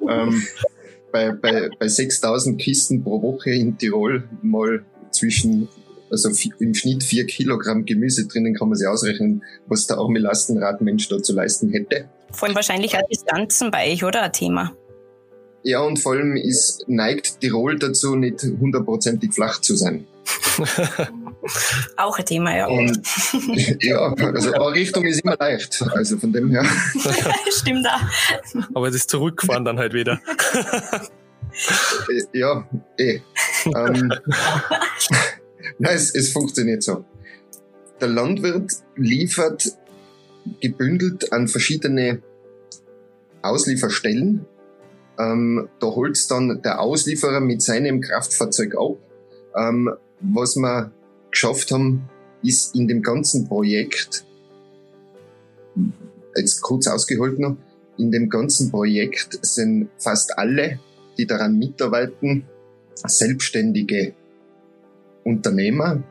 ähm, 0.08 0.42
bei, 1.12 1.30
bei, 1.32 1.70
bei 1.78 1.88
6000 1.88 2.60
Kisten 2.60 3.02
pro 3.02 3.22
Woche 3.22 3.50
in 3.50 3.78
Tirol 3.78 4.28
mal 4.42 4.84
zwischen, 5.10 5.68
also 6.10 6.30
im 6.58 6.74
Schnitt 6.74 7.02
vier 7.02 7.26
Kilogramm 7.26 7.84
Gemüse 7.84 8.26
drinnen, 8.26 8.54
kann 8.54 8.68
man 8.68 8.76
sich 8.76 8.86
ausrechnen, 8.86 9.42
was 9.66 9.86
der 9.86 9.98
arme 9.98 10.18
Lastenradmensch 10.18 11.08
da 11.08 11.22
zu 11.22 11.34
leisten 11.34 11.70
hätte. 11.70 12.08
Vor 12.32 12.48
allem 12.48 12.56
wahrscheinlich 12.56 12.96
auch 12.96 13.08
Distanzen 13.10 13.70
bei 13.70 13.92
euch, 13.92 14.04
oder? 14.04 14.22
Ein 14.22 14.32
Thema. 14.32 14.72
Ja, 15.62 15.80
und 15.80 15.98
vor 15.98 16.12
allem 16.12 16.36
ist, 16.36 16.84
neigt 16.88 17.40
Tirol 17.40 17.78
dazu, 17.78 18.16
nicht 18.16 18.42
hundertprozentig 18.42 19.32
flach 19.32 19.60
zu 19.60 19.74
sein. 19.76 20.06
Auch 21.96 22.18
ein 22.18 22.24
Thema, 22.24 22.56
ja. 22.56 22.66
Und, 22.66 23.00
ja, 23.80 23.98
also 24.14 24.52
eine 24.52 24.72
Richtung 24.72 25.04
ist 25.04 25.20
immer 25.20 25.36
leicht. 25.38 25.82
Also 25.92 26.16
von 26.18 26.32
dem 26.32 26.50
her. 26.50 26.64
Stimmt 27.50 27.86
auch. 27.86 28.64
Aber 28.74 28.90
das 28.90 29.06
Zurückfahren 29.06 29.64
dann 29.64 29.78
halt 29.78 29.92
wieder. 29.92 30.20
Äh, 32.08 32.38
ja, 32.38 32.66
eh. 32.98 33.20
Ähm, 33.66 34.12
nein, 35.78 35.96
es, 35.96 36.14
es 36.14 36.32
funktioniert 36.32 36.82
so. 36.82 37.04
Der 38.00 38.08
Landwirt 38.08 38.72
liefert 38.96 39.76
gebündelt 40.60 41.32
an 41.32 41.48
verschiedene 41.48 42.22
Auslieferstellen 43.42 44.46
ähm, 45.18 45.68
da 45.80 45.86
holt's 45.86 46.26
dann 46.26 46.60
der 46.62 46.80
Auslieferer 46.80 47.40
mit 47.40 47.62
seinem 47.62 48.00
Kraftfahrzeug 48.00 48.74
ab. 48.76 48.96
Ähm, 49.56 49.90
was 50.20 50.56
wir 50.56 50.92
geschafft 51.30 51.70
haben, 51.70 52.08
ist 52.42 52.74
in 52.74 52.88
dem 52.88 53.02
ganzen 53.02 53.46
Projekt, 53.46 54.24
jetzt 56.36 56.60
kurz 56.62 56.86
ausgeholt 56.86 57.38
noch, 57.38 57.56
in 57.96 58.10
dem 58.10 58.28
ganzen 58.28 58.70
Projekt 58.70 59.38
sind 59.42 59.88
fast 59.98 60.36
alle, 60.36 60.80
die 61.16 61.26
daran 61.26 61.58
mitarbeiten, 61.58 62.44
selbstständige 62.94 64.14
Unternehmer, 65.24 66.02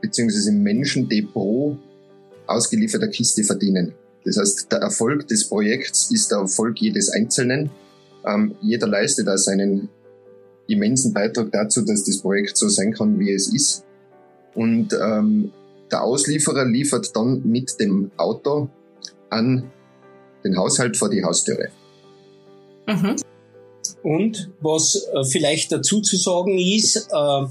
beziehungsweise 0.00 0.52
Menschen, 0.52 1.08
die 1.08 1.22
pro 1.22 1.76
ausgelieferter 2.46 3.08
Kiste 3.08 3.44
verdienen. 3.44 3.94
Das 4.24 4.36
heißt, 4.36 4.70
der 4.70 4.80
Erfolg 4.80 5.26
des 5.28 5.48
Projekts 5.48 6.10
ist 6.10 6.30
der 6.30 6.38
Erfolg 6.38 6.80
jedes 6.80 7.10
Einzelnen. 7.10 7.70
Ähm, 8.26 8.54
jeder 8.60 8.86
leistet 8.86 9.26
da 9.26 9.38
seinen 9.38 9.88
immensen 10.66 11.12
Beitrag 11.12 11.50
dazu, 11.52 11.82
dass 11.82 12.04
das 12.04 12.18
Projekt 12.18 12.56
so 12.56 12.68
sein 12.68 12.92
kann, 12.92 13.18
wie 13.18 13.32
es 13.32 13.52
ist. 13.52 13.84
Und 14.54 14.92
ähm, 14.92 15.52
der 15.90 16.02
Auslieferer 16.02 16.64
liefert 16.66 17.14
dann 17.16 17.42
mit 17.44 17.78
dem 17.80 18.10
Auto 18.16 18.68
an 19.30 19.70
den 20.44 20.56
Haushalt 20.56 20.96
vor 20.96 21.08
die 21.08 21.24
Haustüre. 21.24 21.68
Mhm. 22.86 23.16
Und 24.02 24.50
was 24.60 25.08
äh, 25.12 25.24
vielleicht 25.24 25.72
dazu 25.72 26.00
zu 26.00 26.16
sagen 26.16 26.58
ist, 26.58 27.08
äh, 27.10 27.46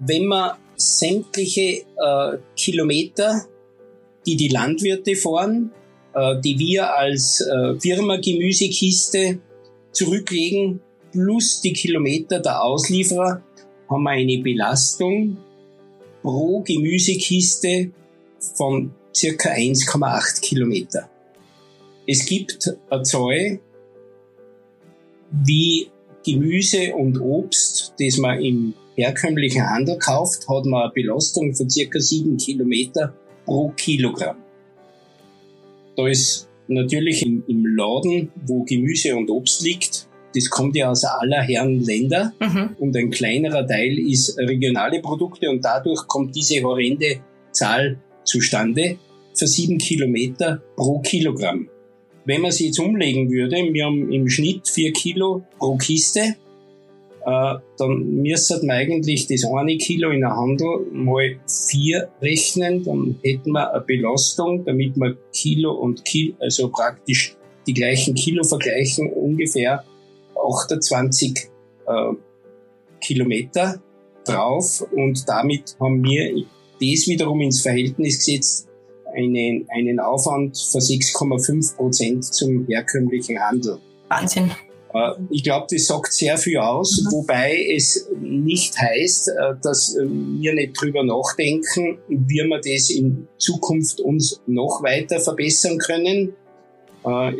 wenn 0.00 0.26
man 0.26 0.52
sämtliche 0.76 1.84
äh, 1.96 2.38
Kilometer, 2.56 3.44
die 4.26 4.36
die 4.36 4.48
Landwirte 4.48 5.16
fahren, 5.16 5.72
äh, 6.14 6.40
die 6.40 6.58
wir 6.58 6.94
als 6.94 7.40
äh, 7.40 7.78
Firma 7.80 8.16
Gemüsekiste 8.16 9.40
zurücklegen, 9.92 10.80
plus 11.12 11.60
die 11.60 11.72
Kilometer 11.72 12.40
der 12.40 12.62
Auslieferer, 12.62 13.42
haben 13.88 14.02
wir 14.02 14.10
eine 14.10 14.38
Belastung 14.38 15.38
pro 16.22 16.60
Gemüsekiste 16.60 17.90
von 18.54 18.92
circa 19.14 19.50
1,8 19.50 20.40
Kilometer. 20.42 21.08
Es 22.06 22.24
gibt 22.24 22.76
Zahl, 23.02 23.60
wie 25.30 25.88
Gemüse 26.24 26.94
und 26.94 27.20
Obst, 27.20 27.94
das 27.98 28.18
man 28.18 28.40
im 28.42 28.74
herkömmlichen 28.98 29.68
Handel 29.68 29.96
kauft, 29.98 30.48
hat 30.48 30.66
man 30.66 30.82
eine 30.82 30.92
Belastung 30.92 31.54
von 31.54 31.70
circa 31.70 32.00
7 32.00 32.36
Kilometer 32.36 33.14
pro 33.44 33.68
Kilogramm. 33.76 34.36
Da 35.96 36.08
ist 36.08 36.48
natürlich 36.66 37.24
im, 37.24 37.44
im 37.46 37.64
Laden, 37.64 38.30
wo 38.44 38.64
Gemüse 38.64 39.16
und 39.16 39.30
Obst 39.30 39.62
liegt, 39.62 40.08
das 40.34 40.50
kommt 40.50 40.76
ja 40.76 40.90
aus 40.90 41.04
aller 41.04 41.40
Herren 41.42 41.80
Länder 41.80 42.32
mhm. 42.40 42.76
und 42.78 42.96
ein 42.96 43.10
kleinerer 43.10 43.66
Teil 43.66 43.98
ist 43.98 44.36
regionale 44.38 45.00
Produkte 45.00 45.48
und 45.48 45.64
dadurch 45.64 46.06
kommt 46.06 46.36
diese 46.36 46.62
horrende 46.62 47.20
Zahl 47.52 47.98
zustande 48.24 48.98
für 49.34 49.46
sieben 49.46 49.78
Kilometer 49.78 50.60
pro 50.76 50.98
Kilogramm. 50.98 51.68
wenn 52.24 52.42
man 52.42 52.52
sie 52.52 52.66
jetzt 52.66 52.78
umlegen 52.78 53.30
würde, 53.30 53.56
wir 53.72 53.86
haben 53.86 54.12
im 54.12 54.28
Schnitt 54.28 54.68
vier 54.68 54.92
Kilo 54.92 55.44
pro 55.58 55.76
Kiste, 55.76 56.36
dann 57.78 58.22
müsste 58.22 58.58
man 58.64 58.76
eigentlich 58.76 59.26
das 59.26 59.44
eine 59.44 59.76
Kilo 59.76 60.10
in 60.10 60.20
der 60.20 60.36
Handel 60.36 60.86
mal 60.92 61.38
vier 61.46 62.08
rechnen, 62.20 62.84
dann 62.84 63.18
hätten 63.22 63.52
wir 63.52 63.72
eine 63.72 63.84
Belastung, 63.84 64.64
damit 64.64 64.96
wir 64.96 65.16
Kilo 65.32 65.72
und 65.72 66.04
Kilo, 66.04 66.34
also 66.40 66.68
praktisch 66.68 67.36
die 67.66 67.74
gleichen 67.74 68.14
Kilo 68.14 68.44
vergleichen, 68.44 69.12
ungefähr 69.12 69.84
28 70.36 71.50
äh, 71.86 72.12
Kilometer 73.00 73.80
drauf 74.24 74.84
und 74.92 75.28
damit 75.28 75.76
haben 75.80 76.02
wir 76.04 76.44
das 76.80 77.06
wiederum 77.06 77.40
ins 77.40 77.62
Verhältnis 77.62 78.18
gesetzt, 78.18 78.68
einen, 79.14 79.66
einen 79.70 80.00
Aufwand 80.00 80.56
von 80.56 80.80
6,5 80.80 81.76
Prozent 81.76 82.24
zum 82.24 82.66
herkömmlichen 82.66 83.38
Handel. 83.38 83.78
Wahnsinn. 84.08 84.50
Äh, 84.92 85.10
ich 85.30 85.42
glaube, 85.42 85.66
das 85.70 85.86
sagt 85.86 86.12
sehr 86.12 86.38
viel 86.38 86.58
aus, 86.58 87.02
mhm. 87.04 87.12
wobei 87.12 87.56
es 87.74 88.08
nicht 88.20 88.78
heißt, 88.78 89.28
äh, 89.28 89.32
dass 89.62 89.96
äh, 89.96 90.04
wir 90.06 90.54
nicht 90.54 90.80
drüber 90.80 91.04
nachdenken, 91.04 91.98
wie 92.08 92.42
wir 92.44 92.60
das 92.60 92.90
in 92.90 93.28
Zukunft 93.38 94.00
uns 94.00 94.40
noch 94.46 94.82
weiter 94.82 95.20
verbessern 95.20 95.78
können. 95.78 96.34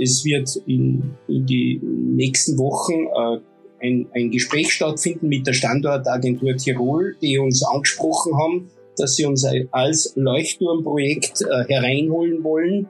Es 0.01 0.25
wird 0.25 0.63
in, 0.67 1.17
in 1.27 1.45
die 1.45 1.81
nächsten 1.83 2.57
Wochen 2.57 3.43
ein, 3.83 4.07
ein 4.15 4.31
Gespräch 4.31 4.73
stattfinden 4.73 5.29
mit 5.29 5.47
der 5.47 5.53
Standortagentur 5.53 6.57
Tirol, 6.57 7.17
die 7.21 7.39
uns 7.39 7.65
angesprochen 7.65 8.39
haben, 8.39 8.71
dass 8.97 9.17
sie 9.17 9.27
uns 9.27 9.45
als 9.73 10.13
Leuchtturmprojekt 10.15 11.41
hereinholen 11.67 12.45
wollen 12.45 12.89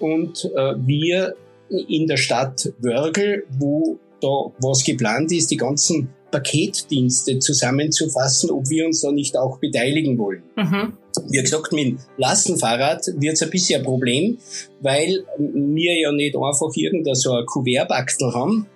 und 0.00 0.50
wir 0.84 1.36
in 1.70 2.06
der 2.06 2.16
Stadt 2.16 2.72
Wörgl, 2.80 3.44
wo 3.58 3.98
da 4.20 4.52
was 4.60 4.84
geplant 4.84 5.32
ist, 5.32 5.50
die 5.50 5.56
ganzen 5.56 6.10
Paketdienste 6.30 7.38
zusammenzufassen, 7.38 8.50
ob 8.50 8.68
wir 8.68 8.86
uns 8.86 9.00
da 9.00 9.10
nicht 9.10 9.36
auch 9.36 9.58
beteiligen 9.58 10.18
wollen. 10.18 10.42
Mhm. 10.56 10.92
Wie 11.28 11.40
gesagt, 11.40 11.72
mit 11.72 11.86
dem 11.86 11.98
Lastenfahrrad 12.18 13.04
wird 13.16 13.34
es 13.34 13.42
ein 13.42 13.50
bisschen 13.50 13.80
ein 13.80 13.84
Problem, 13.84 14.38
weil 14.80 15.24
wir 15.38 15.98
ja 15.98 16.12
nicht 16.12 16.36
einfach 16.36 16.70
irgendein 16.74 17.14
so 17.14 17.32
ein 17.32 17.46
Kuvertbackel 17.46 18.32
haben, 18.32 18.66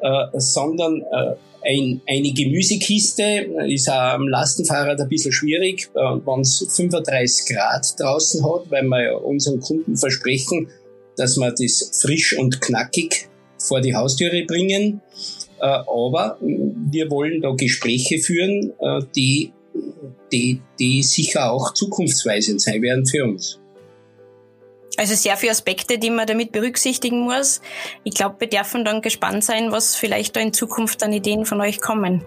äh, 0.00 0.26
sondern 0.38 1.02
äh, 1.02 1.34
ein, 1.66 2.00
eine 2.06 2.32
Gemüsekiste 2.32 3.22
ist 3.66 3.88
auch 3.88 4.14
am 4.14 4.28
Lastenfahrrad 4.28 5.00
ein 5.00 5.08
bisschen 5.08 5.32
schwierig, 5.32 5.90
äh, 5.94 5.98
wenn 5.98 6.40
es 6.40 6.66
35 6.74 7.54
Grad 7.54 7.98
draußen 7.98 8.44
hat, 8.44 8.70
weil 8.70 8.84
wir 8.84 9.24
unseren 9.24 9.60
Kunden 9.60 9.96
versprechen, 9.96 10.68
dass 11.16 11.36
wir 11.36 11.50
das 11.52 12.00
frisch 12.00 12.36
und 12.36 12.60
knackig 12.60 13.28
vor 13.58 13.80
die 13.80 13.94
Haustüre 13.94 14.44
bringen. 14.44 15.00
Äh, 15.60 15.64
aber 15.64 16.38
wir 16.40 17.10
wollen 17.10 17.40
da 17.40 17.52
Gespräche 17.52 18.18
führen, 18.18 18.72
äh, 18.80 19.00
die, 19.14 19.52
die, 20.32 20.60
die 20.78 21.02
sicher 21.02 21.50
auch 21.50 21.72
zukunftsweisend 21.74 22.60
sein 22.60 22.82
werden 22.82 23.06
für 23.06 23.24
uns. 23.24 23.60
Also 24.96 25.14
sehr 25.14 25.36
viele 25.36 25.52
Aspekte, 25.52 25.98
die 25.98 26.10
man 26.10 26.26
damit 26.26 26.52
berücksichtigen 26.52 27.20
muss. 27.20 27.60
Ich 28.04 28.14
glaube, 28.14 28.36
wir 28.38 28.48
dürfen 28.48 28.84
dann 28.84 29.02
gespannt 29.02 29.42
sein, 29.42 29.72
was 29.72 29.96
vielleicht 29.96 30.36
da 30.36 30.40
in 30.40 30.52
Zukunft 30.52 31.02
an 31.02 31.12
Ideen 31.12 31.46
von 31.46 31.60
euch 31.60 31.80
kommen. 31.80 32.24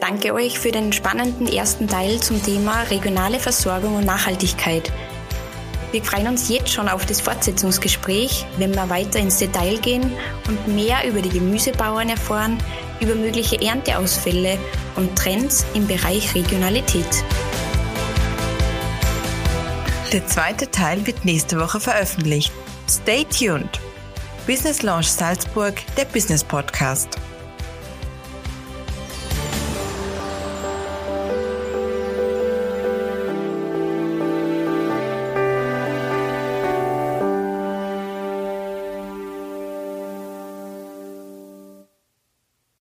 Danke 0.00 0.32
euch 0.32 0.58
für 0.58 0.70
den 0.70 0.94
spannenden 0.94 1.46
ersten 1.46 1.86
Teil 1.88 2.20
zum 2.20 2.42
Thema 2.42 2.84
regionale 2.84 3.38
Versorgung 3.38 3.96
und 3.96 4.06
Nachhaltigkeit. 4.06 4.90
Wir 5.92 6.04
freuen 6.04 6.28
uns 6.28 6.48
jetzt 6.48 6.70
schon 6.70 6.88
auf 6.88 7.04
das 7.04 7.20
Fortsetzungsgespräch, 7.20 8.46
wenn 8.58 8.74
wir 8.74 8.88
weiter 8.88 9.18
ins 9.18 9.38
Detail 9.38 9.76
gehen 9.78 10.12
und 10.46 10.68
mehr 10.68 10.98
über 11.08 11.20
die 11.20 11.30
Gemüsebauern 11.30 12.08
erfahren, 12.08 12.58
über 13.00 13.16
mögliche 13.16 13.60
Ernteausfälle 13.60 14.56
und 14.94 15.16
Trends 15.16 15.66
im 15.74 15.86
Bereich 15.88 16.34
Regionalität. 16.34 17.24
Der 20.12 20.26
zweite 20.26 20.70
Teil 20.70 21.06
wird 21.06 21.24
nächste 21.24 21.58
Woche 21.58 21.80
veröffentlicht. 21.80 22.52
Stay 22.88 23.24
tuned. 23.24 23.80
Business 24.46 24.82
Launch 24.82 25.08
Salzburg, 25.08 25.74
der 25.96 26.04
Business 26.04 26.42
Podcast. 26.44 27.18